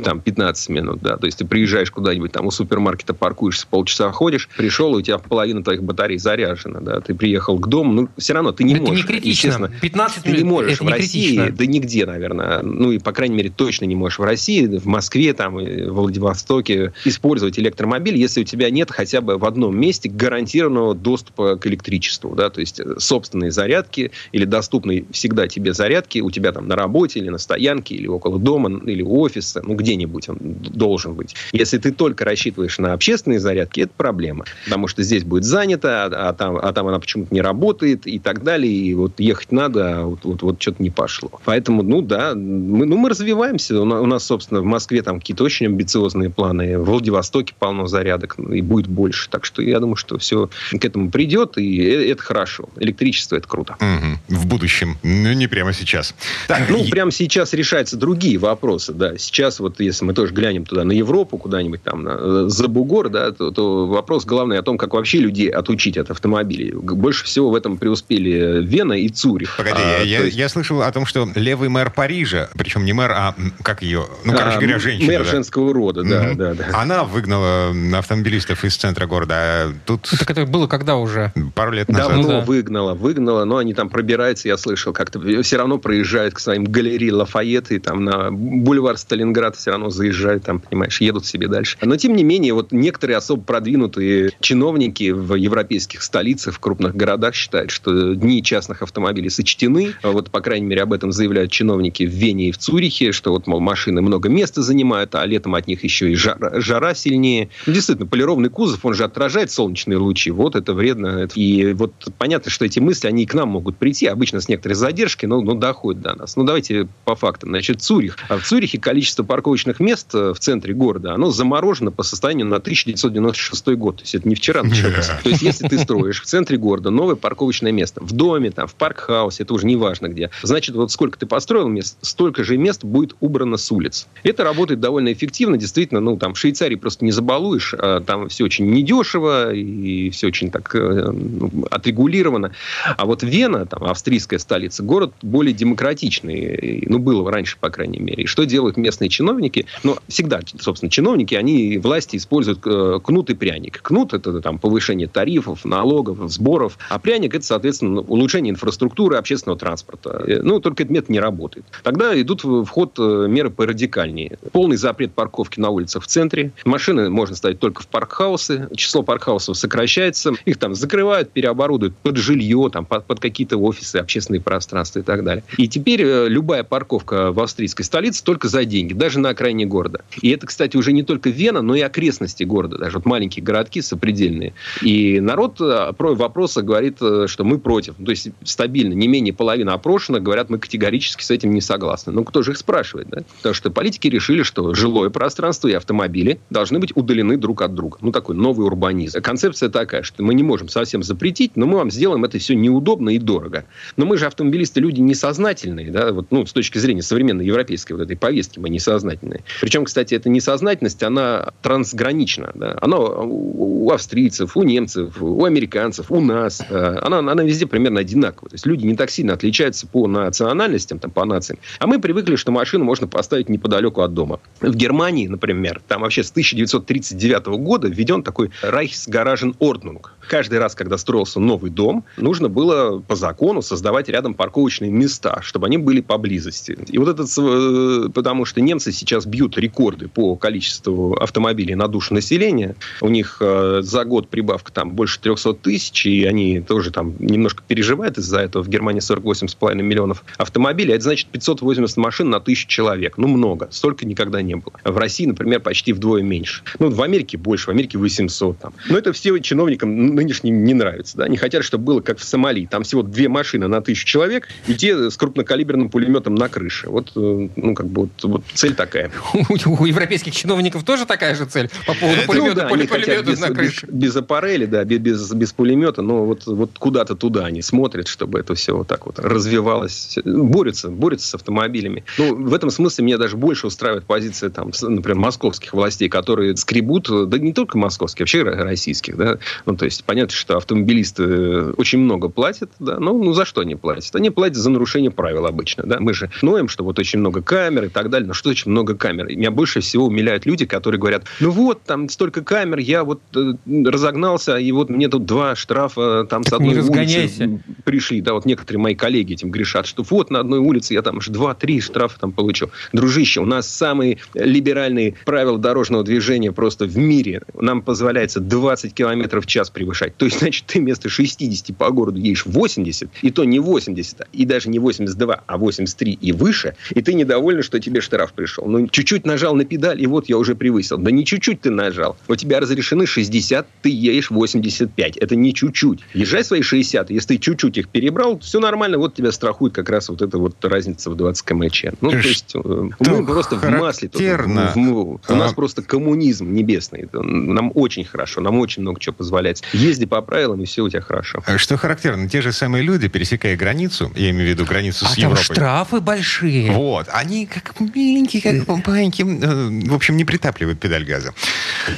[0.03, 1.17] там 15 минут, да.
[1.17, 5.17] То есть ты приезжаешь куда-нибудь там у супермаркета, паркуешься, полчаса ходишь, пришел, и у тебя
[5.17, 6.99] половина твоих батарей заряжена, да.
[7.01, 9.03] Ты приехал к дому, ну все равно ты не это можешь.
[9.03, 9.71] Это не критично.
[9.81, 10.37] 15 минут.
[10.37, 11.57] Ты не можешь это в России, критично.
[11.57, 12.61] да нигде, наверное.
[12.61, 16.93] Ну и, по крайней мере, точно не можешь в России, в Москве, там, в Владивостоке
[17.05, 22.35] использовать электромобиль, если у тебя нет хотя бы в одном месте гарантированного доступа к электричеству,
[22.35, 26.75] да, то есть э, собственные зарядки или доступные всегда тебе зарядки у тебя там на
[26.75, 31.35] работе или на стоянке или около дома или офиса, ну где-нибудь он должен быть.
[31.51, 36.29] Если ты только рассчитываешь на общественные зарядки, это проблема, потому что здесь будет занято, а,
[36.29, 39.99] а там, а там она почему-то не работает и так далее, и вот ехать надо,
[39.99, 41.31] а вот, вот, вот что-то не пошло.
[41.45, 45.19] Поэтому, ну да, мы, ну, мы развиваемся, у нас, у нас, собственно, в Москве там
[45.19, 49.95] какие-то очень амбициозные планы, в Владивостоке полно зарядок, и будет больше, так что я думаю,
[49.95, 52.69] что все к этому придет, и э, это хорошо.
[52.77, 53.75] Электричество это круто.
[53.79, 54.37] Угу.
[54.37, 56.15] В будущем, но не прямо сейчас.
[56.47, 56.89] Так, ну, и...
[56.89, 59.17] прямо сейчас решаются другие вопросы, да.
[59.17, 63.09] Сейчас вот, если мы тоже глянем туда на Европу, куда-нибудь там на, э, за бугор,
[63.09, 66.71] да, то, то вопрос главный о том, как вообще людей отучить от автомобилей.
[66.73, 69.57] Больше всего в этом преуспели Вена и Цюрих.
[69.57, 70.37] Погоди, а, я, есть...
[70.37, 71.27] я слышал о том, что
[71.61, 75.11] левый мэр Парижа, причем не мэр, а как ее, ну, короче а, говоря, женщина.
[75.11, 75.29] Мэр да?
[75.29, 76.35] женского рода, да, mm-hmm.
[76.35, 76.65] да, да.
[76.73, 80.09] Она выгнала автомобилистов из центра города, а тут...
[80.09, 81.31] Так это было когда уже?
[81.53, 82.07] Пару лет назад.
[82.07, 82.41] Давно ну, да.
[82.41, 87.17] выгнала, выгнала, но они там пробираются, я слышал, как-то все равно проезжают к своим галереям
[87.17, 91.77] Лафайет и там на бульвар Сталинград все равно заезжают, там, понимаешь, едут себе дальше.
[91.81, 97.35] Но, тем не менее, вот некоторые особо продвинутые чиновники в европейских столицах, в крупных городах
[97.35, 99.93] считают, что дни частных автомобилей сочтены.
[100.01, 103.47] Вот, по крайней мере, об этом заявляют чиновники в Вене и в Цюрихе, что вот,
[103.47, 107.49] мол, машины много места занимают, а летом от них еще и жара, жара сильнее.
[107.67, 110.31] Действительно, полированный кузов, он же отражает солнечные лучи.
[110.31, 111.27] Вот это вредно.
[111.35, 114.75] И вот понятно, что эти мысли, они и к нам могут прийти, обычно с некоторой
[114.75, 116.35] задержкой, но, но доходят до нас.
[116.35, 117.49] Ну, давайте по фактам.
[117.49, 118.17] Значит, Цюрих.
[118.29, 122.57] А в Цюрихе количество парковочных мест э, в центре города, оно заморожено по состоянию на
[122.57, 123.97] 1996 год.
[123.97, 125.07] То есть это не вчера началось.
[125.23, 128.75] То есть если ты строишь в центре города новое парковочное место, в доме, там, в
[128.75, 132.83] парк-хаусе, это уже не важно где, значит, вот сколько ты построил мест, столько же мест
[132.83, 134.07] будет убрано с улиц.
[134.21, 138.43] Это работает довольно эффективно, действительно, ну, там, в Швейцарии просто не забалуешь, а там все
[138.43, 142.51] очень недешево и все очень так э, ну, отрегулировано.
[142.95, 148.25] А вот Вена, там, австрийская столица, город более демократичный, ну, было раньше, по крайней мере.
[148.25, 149.65] И что делают местные чиновники?
[149.83, 153.81] Ну, всегда, собственно, чиновники, они, власти используют э, кнут и пряник.
[153.81, 160.23] Кнут– это там повышение тарифов, налогов, сборов, а пряник– это, соответственно, улучшение инфраструктуры общественного транспорта.
[160.27, 161.65] Э, ну, только этот метод не работает работает.
[161.83, 164.37] Тогда идут в ход э, меры порадикальнее.
[164.51, 166.51] Полный запрет парковки на улицах в центре.
[166.65, 168.67] Машины можно ставить только в паркхаусы.
[168.75, 170.33] Число паркхаусов сокращается.
[170.45, 175.23] Их там закрывают, переоборудуют под жилье, там, под, под какие-то офисы, общественные пространства и так
[175.23, 175.43] далее.
[175.57, 180.01] И теперь э, любая парковка в австрийской столице только за деньги, даже на окраине города.
[180.21, 182.77] И это, кстати, уже не только Вена, но и окрестности города.
[182.77, 184.53] Даже вот маленькие городки сопредельные.
[184.81, 187.95] И народ э, про вопросы говорит, что мы против.
[187.95, 192.13] То есть стабильно, не менее половины опрошенных говорят, мы категорически с этим не согласны.
[192.13, 193.23] Ну, кто же их спрашивает, да?
[193.37, 197.97] Потому что политики решили, что жилое пространство и автомобили должны быть удалены друг от друга.
[198.01, 199.21] Ну, такой новый урбанизм.
[199.21, 203.09] Концепция такая, что мы не можем совсем запретить, но мы вам сделаем это все неудобно
[203.09, 203.65] и дорого.
[203.97, 208.01] Но мы же автомобилисты люди несознательные, да, вот, ну, с точки зрения современной европейской вот
[208.01, 209.43] этой повестки мы несознательные.
[209.61, 212.77] Причем, кстати, эта несознательность, она трансгранична, да?
[212.81, 218.49] Она у австрийцев, у немцев, у американцев, у нас, э, она, она везде примерно одинаковая.
[218.49, 221.59] То есть люди не так сильно отличаются по национальностям, там, по нациям.
[221.79, 224.39] А мы привыкли, что машину можно поставить неподалеку от дома.
[224.59, 230.11] В Германии, например, там вообще с 1939 года введен такой Райхсгаражен-Орднунг.
[230.27, 235.67] Каждый раз, когда строился новый дом, нужно было по закону создавать рядом парковочные места, чтобы
[235.67, 236.77] они были поблизости.
[236.87, 242.13] И вот этот, э, потому что немцы сейчас бьют рекорды по количеству автомобилей на душу
[242.13, 242.75] населения.
[243.01, 247.63] У них э, за год прибавка там больше 300 тысяч, и они тоже там немножко
[247.67, 248.63] переживают из-за этого.
[248.63, 253.17] В Германии 48,5 миллионов автомобилей, а это значит 580 машин на тысячу человек.
[253.17, 253.67] Ну, много.
[253.71, 254.73] Столько никогда не было.
[254.83, 256.63] В России, например, почти вдвое меньше.
[256.79, 258.59] Ну, в Америке больше, в Америке 800.
[258.59, 258.73] Там.
[258.89, 261.17] Но это все чиновникам нынешним не нравится.
[261.17, 261.25] Да?
[261.25, 262.67] Они хотят, чтобы было как в Сомали.
[262.69, 266.89] Там всего две машины на тысячу человек, и те с крупнокалиберным пулеметом на крыше.
[266.89, 269.11] Вот, э, ну, как бы, вот, вот цель такая.
[269.33, 273.87] У европейских чиновников тоже такая же цель по поводу пулемета, пулемета на крыше?
[273.87, 278.39] Без, аппарели, да, без, без, без пулемета, но вот, вот куда-то туда они смотрят, чтобы
[278.39, 280.17] это все вот так вот развивалось.
[280.25, 282.03] Борются, борются с автомобилями.
[282.17, 287.09] Ну, в этом смысле меня даже больше устраивает позиция, там, например, московских властей, которые скребут,
[287.29, 289.37] да не только московских, вообще российских, да.
[289.65, 293.61] Ну, то есть, понятно, что автомобилисты э, очень много платят, да, но ну, за что
[293.61, 294.15] они платят?
[294.15, 295.99] Они платят за нарушение правил обычно, да.
[295.99, 298.95] Мы же ноем, что вот очень много камер и так далее, но что очень много
[298.95, 299.27] камер?
[299.27, 303.21] И меня больше всего умиляют люди, которые говорят, ну вот, там столько камер, я вот
[303.35, 303.53] э,
[303.85, 308.45] разогнался, и вот мне тут два штрафа там так с одной улицы пришли, да, вот
[308.45, 312.19] некоторые мои коллеги этим грешат, что вот на одной улице я там аж два-три штрафа
[312.19, 312.71] там получил.
[312.93, 317.41] Дружище, у нас самые либеральные правила дорожного движения просто в мире.
[317.53, 320.15] Нам позволяется 20 километров в час превышать.
[320.17, 324.45] То есть, значит, ты вместо 60 по городу едешь 80, и то не 80, и
[324.45, 328.65] даже не 82, а 83 и выше, и ты недоволен, что тебе штраф пришел.
[328.65, 330.97] Ну, чуть-чуть нажал на педаль, и вот я уже превысил.
[330.97, 332.17] Да не чуть-чуть ты нажал.
[332.27, 335.17] У тебя разрешены 60, ты едешь 85.
[335.17, 335.99] Это не чуть-чуть.
[336.13, 337.09] Езжай свои 60.
[337.09, 340.60] Если ты чуть-чуть их перебрал, все нормально, вот тебя страхует как раз вот эта вот
[340.69, 341.85] разница в 20 кмч.
[342.01, 344.09] Ну, то есть, э, мы просто в масле.
[344.09, 345.55] Тут, в, в, у нас а...
[345.55, 347.07] просто коммунизм небесный.
[347.13, 349.61] Нам очень хорошо, нам очень много чего позволяет.
[349.73, 351.43] Езди по правилам, и все у тебя хорошо.
[351.45, 355.09] А что характерно, те же самые люди, пересекая границу, я имею в виду границу а
[355.09, 355.43] с Европой.
[355.43, 356.71] штрафы большие.
[356.71, 357.07] Вот.
[357.11, 361.33] Они как миленькие, как маленькие, э, в общем, не притапливают педаль газа.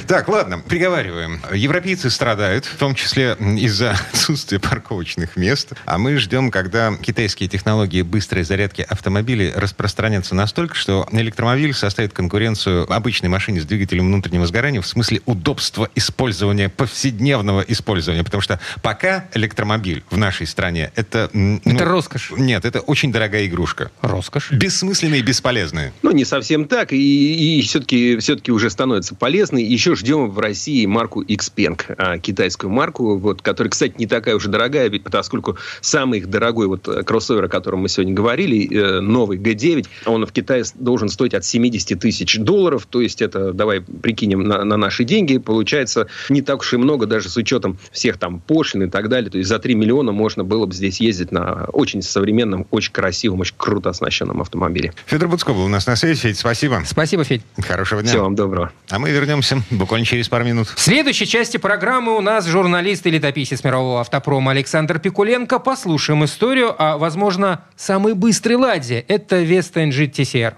[0.06, 1.40] Так, ладно, приговариваем.
[1.52, 5.72] Европейцы страдают, в том числе из-за отсутствия парковочных мест.
[5.84, 12.90] А мы ждем, когда китайские технологии быстрой зарядки автомобилей распространятся настолько, что электромобиль составит конкуренцию
[12.92, 18.22] обычной машине с двигателем внутреннего сгорания в смысле удобства использования, повседневного использования.
[18.22, 21.30] Потому что пока электромобиль в нашей стране это...
[21.32, 22.30] Ну, это роскошь.
[22.36, 23.90] Нет, это очень дорогая игрушка.
[24.02, 24.52] Роскошь.
[24.52, 25.92] Бессмысленная и бесполезная.
[26.02, 26.92] Ну, не совсем так.
[26.92, 29.64] И, и все-таки, все-таки уже становится полезной.
[29.64, 34.48] Еще ждем в России марку Xpeng, а, китайскую марку, вот, которая, кстати, не такая уже
[34.48, 39.38] дорогая, ведь поскольку самый их дорогой вот кроссовер, о котором мы сегодня говорили, э, новый
[39.38, 44.44] G9, он в Китае должен стоить от 70 тысяч долларов, то есть это, давай прикинем
[44.44, 48.40] на, на наши деньги, получается не так уж и много, даже с учетом всех там
[48.40, 51.64] пошлин и так далее, то есть за 3 миллиона можно было бы здесь ездить на
[51.72, 54.92] очень современном, очень красивом, очень круто оснащенном автомобиле.
[55.06, 56.20] Федор Буцко был у нас на связи.
[56.20, 56.82] Федь, спасибо.
[56.86, 57.42] Спасибо, Федь.
[57.60, 58.10] Хорошего дня.
[58.10, 58.72] Всего вам доброго.
[58.90, 60.68] А мы вернемся буквально через пару минут.
[60.68, 65.58] В следующей части программы у нас журналист и летописец мирового автопрома Александр Пикуленко.
[65.58, 69.04] Послушаем историю о, возможно, самой быстрой.
[69.06, 70.54] Это Веста NG TCR.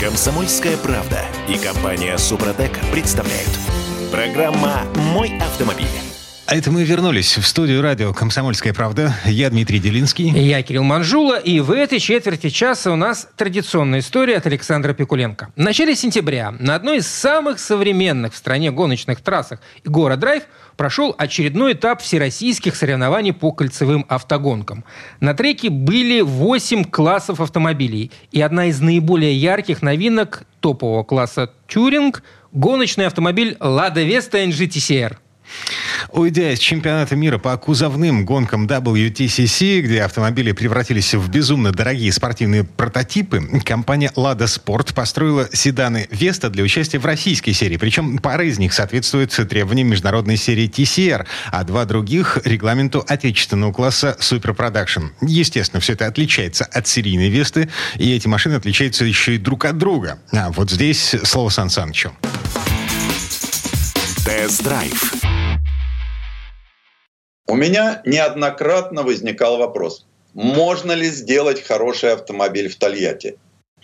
[0.00, 3.50] Комсомольская правда и компания Супротек представляют.
[4.10, 6.11] Программа «Мой автомобиль».
[6.44, 9.14] А это мы вернулись в студию радио «Комсомольская правда».
[9.24, 10.28] Я Дмитрий Делинский.
[10.28, 11.38] Я Кирилл Манжула.
[11.38, 15.52] И в этой четверти часа у нас традиционная история от Александра Пикуленко.
[15.54, 20.42] В начале сентября на одной из самых современных в стране гоночных трассах Игора Драйв
[20.76, 24.84] прошел очередной этап всероссийских соревнований по кольцевым автогонкам.
[25.20, 28.10] На треке были 8 классов автомобилей.
[28.32, 35.21] И одна из наиболее ярких новинок топового класса «Тюринг»– гоночный автомобиль «Лада Веста NG TCR».
[36.10, 42.64] Уйдя из чемпионата мира по кузовным гонкам WTCC, где автомобили превратились в безумно дорогие спортивные
[42.64, 47.76] прототипы, компания Lada Sport построила седаны Vesta для участия в российской серии.
[47.76, 54.16] Причем пара из них соответствует требованиям международной серии TCR, а два других— регламенту отечественного класса
[54.20, 55.10] Super Production.
[55.22, 59.78] Естественно, все это отличается от серийной Весты, и эти машины отличаются еще и друг от
[59.78, 60.18] друга.
[60.32, 62.12] А вот здесь слово Сан Санычу.
[64.24, 65.31] Тест-драйв.
[67.52, 73.36] У меня неоднократно возникал вопрос, можно ли сделать хороший автомобиль в Тольятти?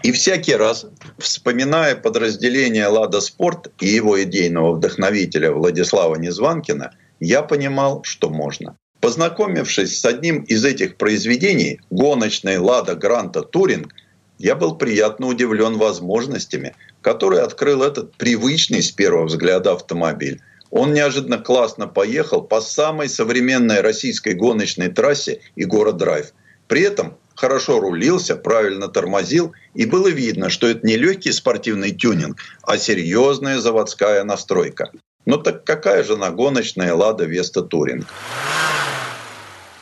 [0.02, 0.86] И всякий раз,
[1.18, 8.74] вспоминая подразделение «Лада Спорт» и его идейного вдохновителя Владислава Незванкина, я понимал, что можно.
[9.00, 13.92] Познакомившись с одним из этих произведений, гоночной «Лада Гранта Туринг»,
[14.38, 20.40] я был приятно удивлен возможностями, которые открыл этот привычный с первого взгляда автомобиль.
[20.70, 26.32] Он неожиданно классно поехал по самой современной российской гоночной трассе и город Драйв.
[26.66, 32.38] При этом хорошо рулился, правильно тормозил, и было видно, что это не легкий спортивный тюнинг,
[32.62, 34.90] а серьезная заводская настройка.
[35.24, 38.06] Но так какая же на гоночная «Лада Веста Туринг»?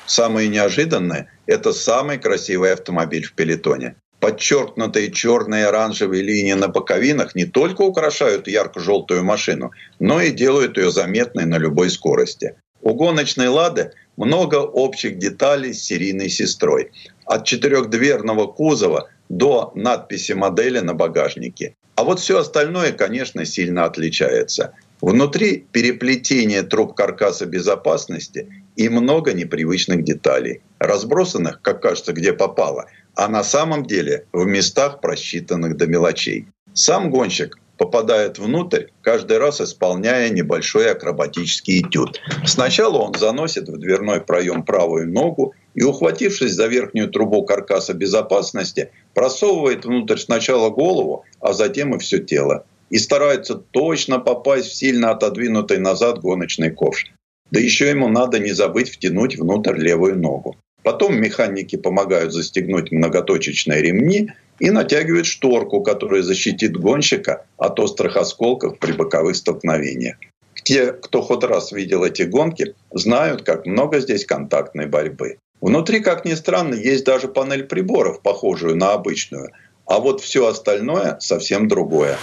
[0.06, 3.96] Самое неожиданное– это самый красивый автомобиль в пелетоне.
[4.20, 10.78] Подчеркнутые черные и оранжевые линии на боковинах не только украшают ярко-желтую машину, но и делают
[10.78, 12.54] ее заметной на любой скорости.
[12.80, 16.92] У гоночной «Лады» много общих деталей с серийной сестрой.
[17.24, 21.74] От четырехдверного кузова до надписи модели на багажнике.
[21.96, 24.72] А вот все остальное, конечно, сильно отличается.
[25.00, 33.28] Внутри переплетение труб каркаса безопасности и много непривычных деталей, разбросанных, как кажется, где попало, а
[33.28, 36.46] на самом деле в местах, просчитанных до мелочей.
[36.74, 42.20] Сам гонщик попадает внутрь, каждый раз исполняя небольшой акробатический этюд.
[42.44, 48.90] Сначала он заносит в дверной проем правую ногу и, ухватившись за верхнюю трубу каркаса безопасности,
[49.14, 52.64] просовывает внутрь сначала голову, а затем и все тело.
[52.88, 57.06] И старается точно попасть в сильно отодвинутый назад гоночный ковш.
[57.50, 60.56] Да еще ему надо не забыть втянуть внутрь левую ногу.
[60.82, 64.30] Потом механики помогают застегнуть многоточечные ремни
[64.60, 70.16] и натягивают шторку, которая защитит гонщика от острых осколков при боковых столкновениях.
[70.62, 75.38] Те, кто хоть раз видел эти гонки, знают, как много здесь контактной борьбы.
[75.60, 79.52] Внутри, как ни странно, есть даже панель приборов, похожую на обычную,
[79.86, 82.16] а вот все остальное совсем другое.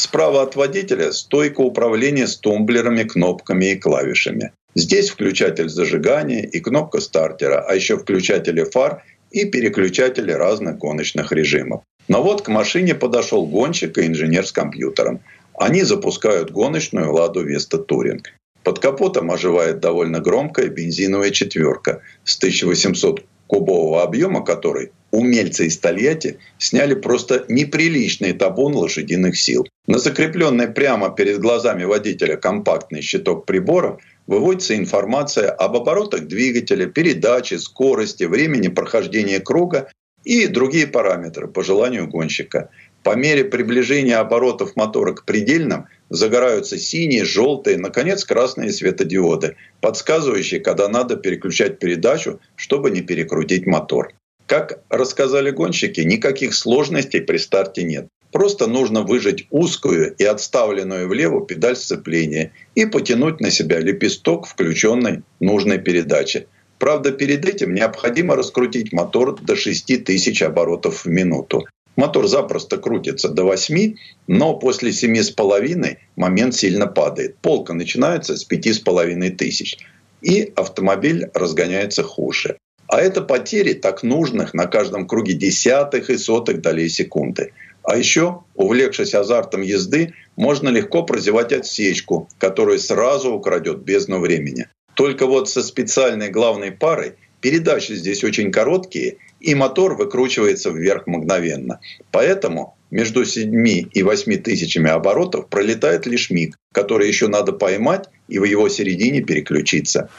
[0.00, 4.52] Справа от водителя стойка управления с тумблерами, кнопками и клавишами.
[4.74, 11.82] Здесь включатель зажигания и кнопка стартера, а еще включатели фар и переключатели разных гоночных режимов.
[12.08, 15.20] Но вот к машине подошел гонщик и инженер с компьютером.
[15.52, 18.32] Они запускают гоночную «Ладу Веста Туринг».
[18.64, 26.38] Под капотом оживает довольно громкая бензиновая четверка с 1800 кубового объема которой умельцы из Тольятти
[26.58, 29.66] сняли просто неприличный табун лошадиных сил.
[29.88, 37.58] На закрепленный прямо перед глазами водителя компактный щиток приборов выводится информация об оборотах двигателя, передаче,
[37.58, 39.90] скорости, времени прохождения круга
[40.22, 42.70] и другие параметры по желанию гонщика.
[43.02, 50.88] По мере приближения оборотов мотора к предельным загораются синие, желтые, наконец красные светодиоды, подсказывающие, когда
[50.88, 54.12] надо переключать передачу, чтобы не перекрутить мотор.
[54.46, 58.08] Как рассказали гонщики, никаких сложностей при старте нет.
[58.32, 65.22] Просто нужно выжать узкую и отставленную влево педаль сцепления и потянуть на себя лепесток включенной
[65.40, 66.46] нужной передачи.
[66.78, 71.66] Правда, перед этим необходимо раскрутить мотор до 6000 оборотов в минуту.
[72.00, 73.94] Мотор запросто крутится до 8,
[74.26, 77.36] но после 7,5 момент сильно падает.
[77.42, 79.76] Полка начинается с 5,5 тысяч.
[80.22, 82.56] И автомобиль разгоняется хуже.
[82.88, 87.52] А это потери так нужных на каждом круге десятых и сотых долей секунды.
[87.82, 94.68] А еще, увлекшись азартом езды, можно легко прозевать отсечку, которая сразу украдет бездну времени.
[94.94, 101.80] Только вот со специальной главной парой передачи здесь очень короткие, и мотор выкручивается вверх мгновенно.
[102.12, 108.38] Поэтому между 7 и 8 тысячами оборотов пролетает лишь миг, который еще надо поймать и
[108.38, 110.10] в его середине переключиться.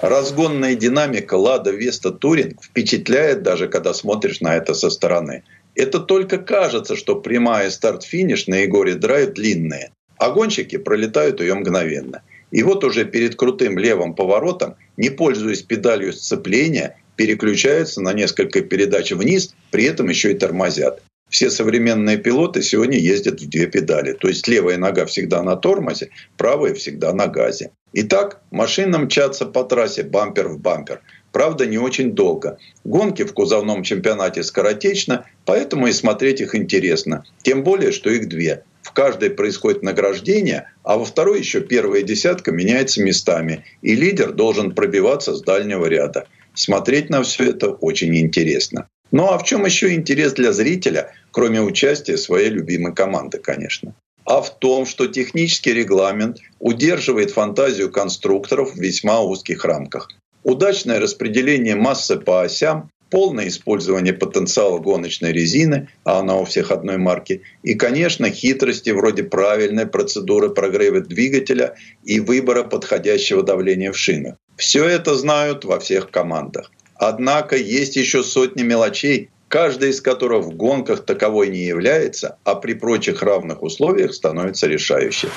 [0.00, 5.42] Разгонная динамика Лада Веста Туринг впечатляет даже, когда смотришь на это со стороны.
[5.74, 12.22] Это только кажется, что прямая старт-финиш на Егоре Драйв длинная, а гонщики пролетают ее мгновенно.
[12.50, 19.12] И вот уже перед крутым левым поворотом, не пользуясь педалью сцепления, переключаются на несколько передач
[19.12, 21.02] вниз, при этом еще и тормозят.
[21.28, 24.12] Все современные пилоты сегодня ездят в две педали.
[24.12, 27.72] То есть левая нога всегда на тормозе, правая всегда на газе.
[27.92, 31.00] Итак, машина мчатся по трассе бампер в бампер.
[31.32, 32.58] Правда, не очень долго.
[32.84, 37.24] Гонки в кузовном чемпионате скоротечно, поэтому и смотреть их интересно.
[37.42, 38.62] Тем более, что их две.
[38.82, 44.74] В каждой происходит награждение, а во второй еще первая десятка меняется местами, и лидер должен
[44.74, 46.28] пробиваться с дальнего ряда.
[46.56, 48.88] Смотреть на все это очень интересно.
[49.12, 53.94] Ну а в чем еще интерес для зрителя, кроме участия своей любимой команды, конечно?
[54.24, 60.08] А в том, что технический регламент удерживает фантазию конструкторов в весьма узких рамках.
[60.42, 66.96] Удачное распределение массы по осям, полное использование потенциала гоночной резины, а она у всех одной
[66.98, 74.36] марки, и, конечно, хитрости вроде правильной процедуры прогрева двигателя и выбора подходящего давления в шинах.
[74.56, 76.70] Все это знают во всех командах.
[76.94, 82.74] Однако есть еще сотни мелочей, каждая из которых в гонках таковой не является, а при
[82.74, 85.28] прочих равных условиях становится решающей.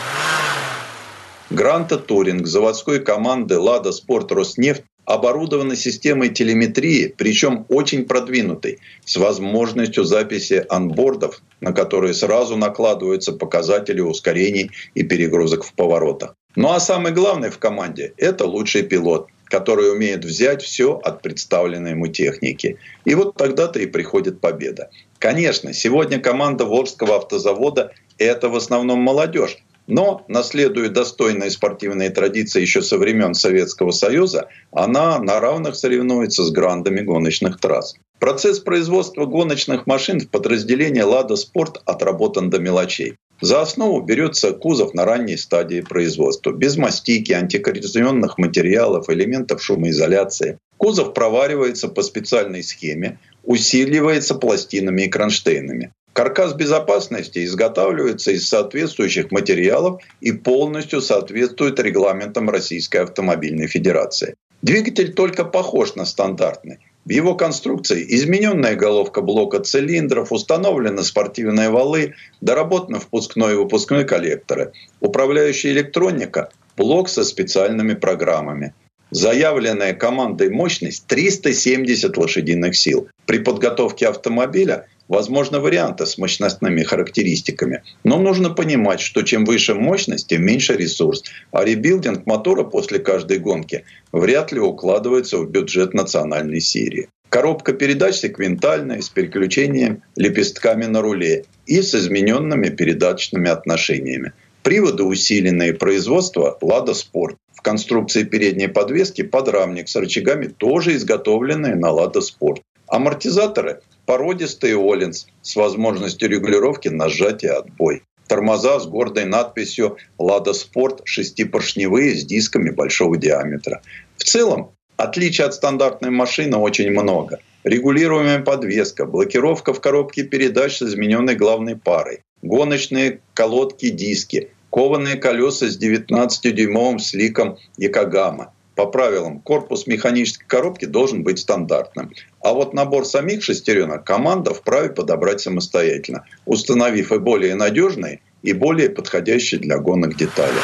[1.49, 10.03] Гранта Туринг заводской команды «Лада Спорт Роснефть» оборудована системой телеметрии, причем очень продвинутой, с возможностью
[10.03, 16.35] записи анбордов, на которые сразу накладываются показатели ускорений и перегрузок в поворотах.
[16.55, 21.91] Ну а самый главный в команде– это лучший пилот– который умеет взять все от представленной
[21.91, 22.77] ему техники.
[23.03, 24.91] И вот тогда-то и приходит победа.
[25.17, 29.57] Конечно, сегодня команда Волжского автозавода– это в основном молодежь,
[29.89, 36.51] но, наследуя достойные спортивные традиции еще со времен Советского Союза, она на равных соревнуется с
[36.51, 37.95] грандами гоночных трасс.
[38.19, 43.15] Процесс производства гоночных машин в подразделении «Лада Спорт» отработан до мелочей.
[43.41, 50.59] За основу берется кузов на ранней стадии производства, без мастики, антикоррозионных материалов, элементов шумоизоляции.
[50.77, 55.93] Кузов проваривается по специальной схеме, усиливается пластинами и кронштейнами.
[56.19, 64.35] Каркас безопасности изготавливается из соответствующих материалов и полностью соответствует регламентам Российской автомобильной федерации.
[64.61, 66.79] Двигатель только похож на стандартный.
[67.05, 74.73] В его конструкции измененная головка блока цилиндров, установлены спортивные валы, доработаны впускной и выпускной коллекторы.
[74.99, 78.73] Управляющая электроника– блок со специальными программами.
[79.11, 83.09] Заявленная командой мощность 370 лошадиных сил.
[83.25, 87.83] При подготовке автомобиля возможны варианты с мощностными характеристиками.
[88.03, 91.23] Но нужно понимать, что чем выше мощность, тем меньше ресурс.
[91.51, 97.09] А ребилдинг мотора после каждой гонки вряд ли укладывается в бюджет национальной серии.
[97.29, 104.33] Коробка передач секвентальная, с переключением лепестками на руле и с измененными передаточными отношениями.
[104.63, 107.37] Приводы усиленные производства «Лада Спорт».
[107.59, 112.61] В конструкции передней подвески подрамник с рычагами тоже изготовленные на «Лада Спорт».
[112.87, 118.03] Амортизаторы породистый Оллинс с возможностью регулировки нажатия отбой.
[118.27, 123.81] Тормоза с гордой надписью «Лада Спорт» шестипоршневые с дисками большого диаметра.
[124.15, 127.39] В целом, отличий от стандартной машины очень много.
[127.65, 135.79] Регулируемая подвеска, блокировка в коробке передач с измененной главной парой, гоночные колодки-диски, кованые колеса с
[135.79, 142.13] 19-дюймовым сликом Якогама– по правилам, корпус механической коробки должен быть стандартным.
[142.41, 148.89] А вот набор самих шестеренок команда вправе подобрать самостоятельно, установив и более надежные, и более
[148.89, 150.61] подходящие для гонок детали.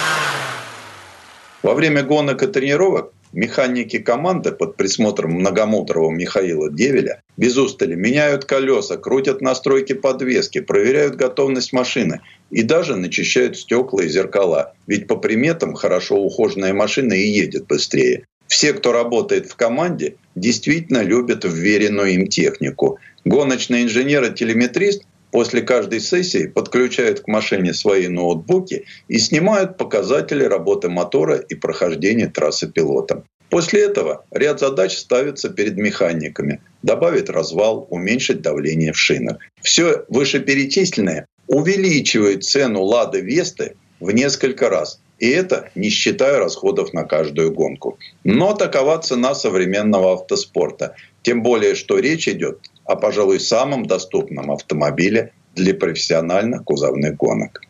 [1.62, 8.46] Во время гонок и тренировок механики команды под присмотром многомудрого Михаила Девеля без устали меняют
[8.46, 14.74] колеса, крутят настройки подвески, проверяют готовность машины и даже начищают стекла и зеркала.
[14.88, 18.26] Ведь по приметам хорошо ухоженная машина и едет быстрее.
[18.48, 23.00] Все, кто работает в команде, действительно любят вверенную им технику.
[23.26, 25.04] Гоночный инженер и телеметрист
[25.36, 32.28] после каждой сессии подключают к машине свои ноутбуки и снимают показатели работы мотора и прохождения
[32.28, 33.26] трассы пилотом.
[33.50, 36.62] После этого ряд задач ставится перед механиками.
[36.84, 39.40] Добавить развал, уменьшить давление в шинах.
[39.62, 45.02] Все вышеперечисленное увеличивает цену «Лады Весты» в несколько раз.
[45.20, 47.98] И это не считая расходов на каждую гонку.
[48.24, 50.96] Но такова цена современного автоспорта.
[51.22, 57.62] Тем более, что речь идет о, пожалуй, самом доступном автомобиле для профессиональных кузовных гонок.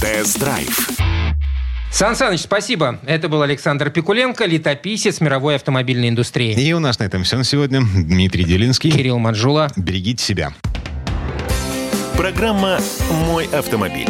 [0.00, 0.90] Тест-драйв.
[1.92, 2.98] Сан Саныч, спасибо.
[3.06, 6.54] Это был Александр Пикуленко, летописец мировой автомобильной индустрии.
[6.58, 7.82] И у нас на этом все на сегодня.
[7.82, 8.90] Дмитрий Делинский.
[8.90, 9.68] Кирилл Манжула.
[9.76, 10.54] Берегите себя.
[12.16, 12.78] Программа
[13.26, 14.08] «Мой автомобиль».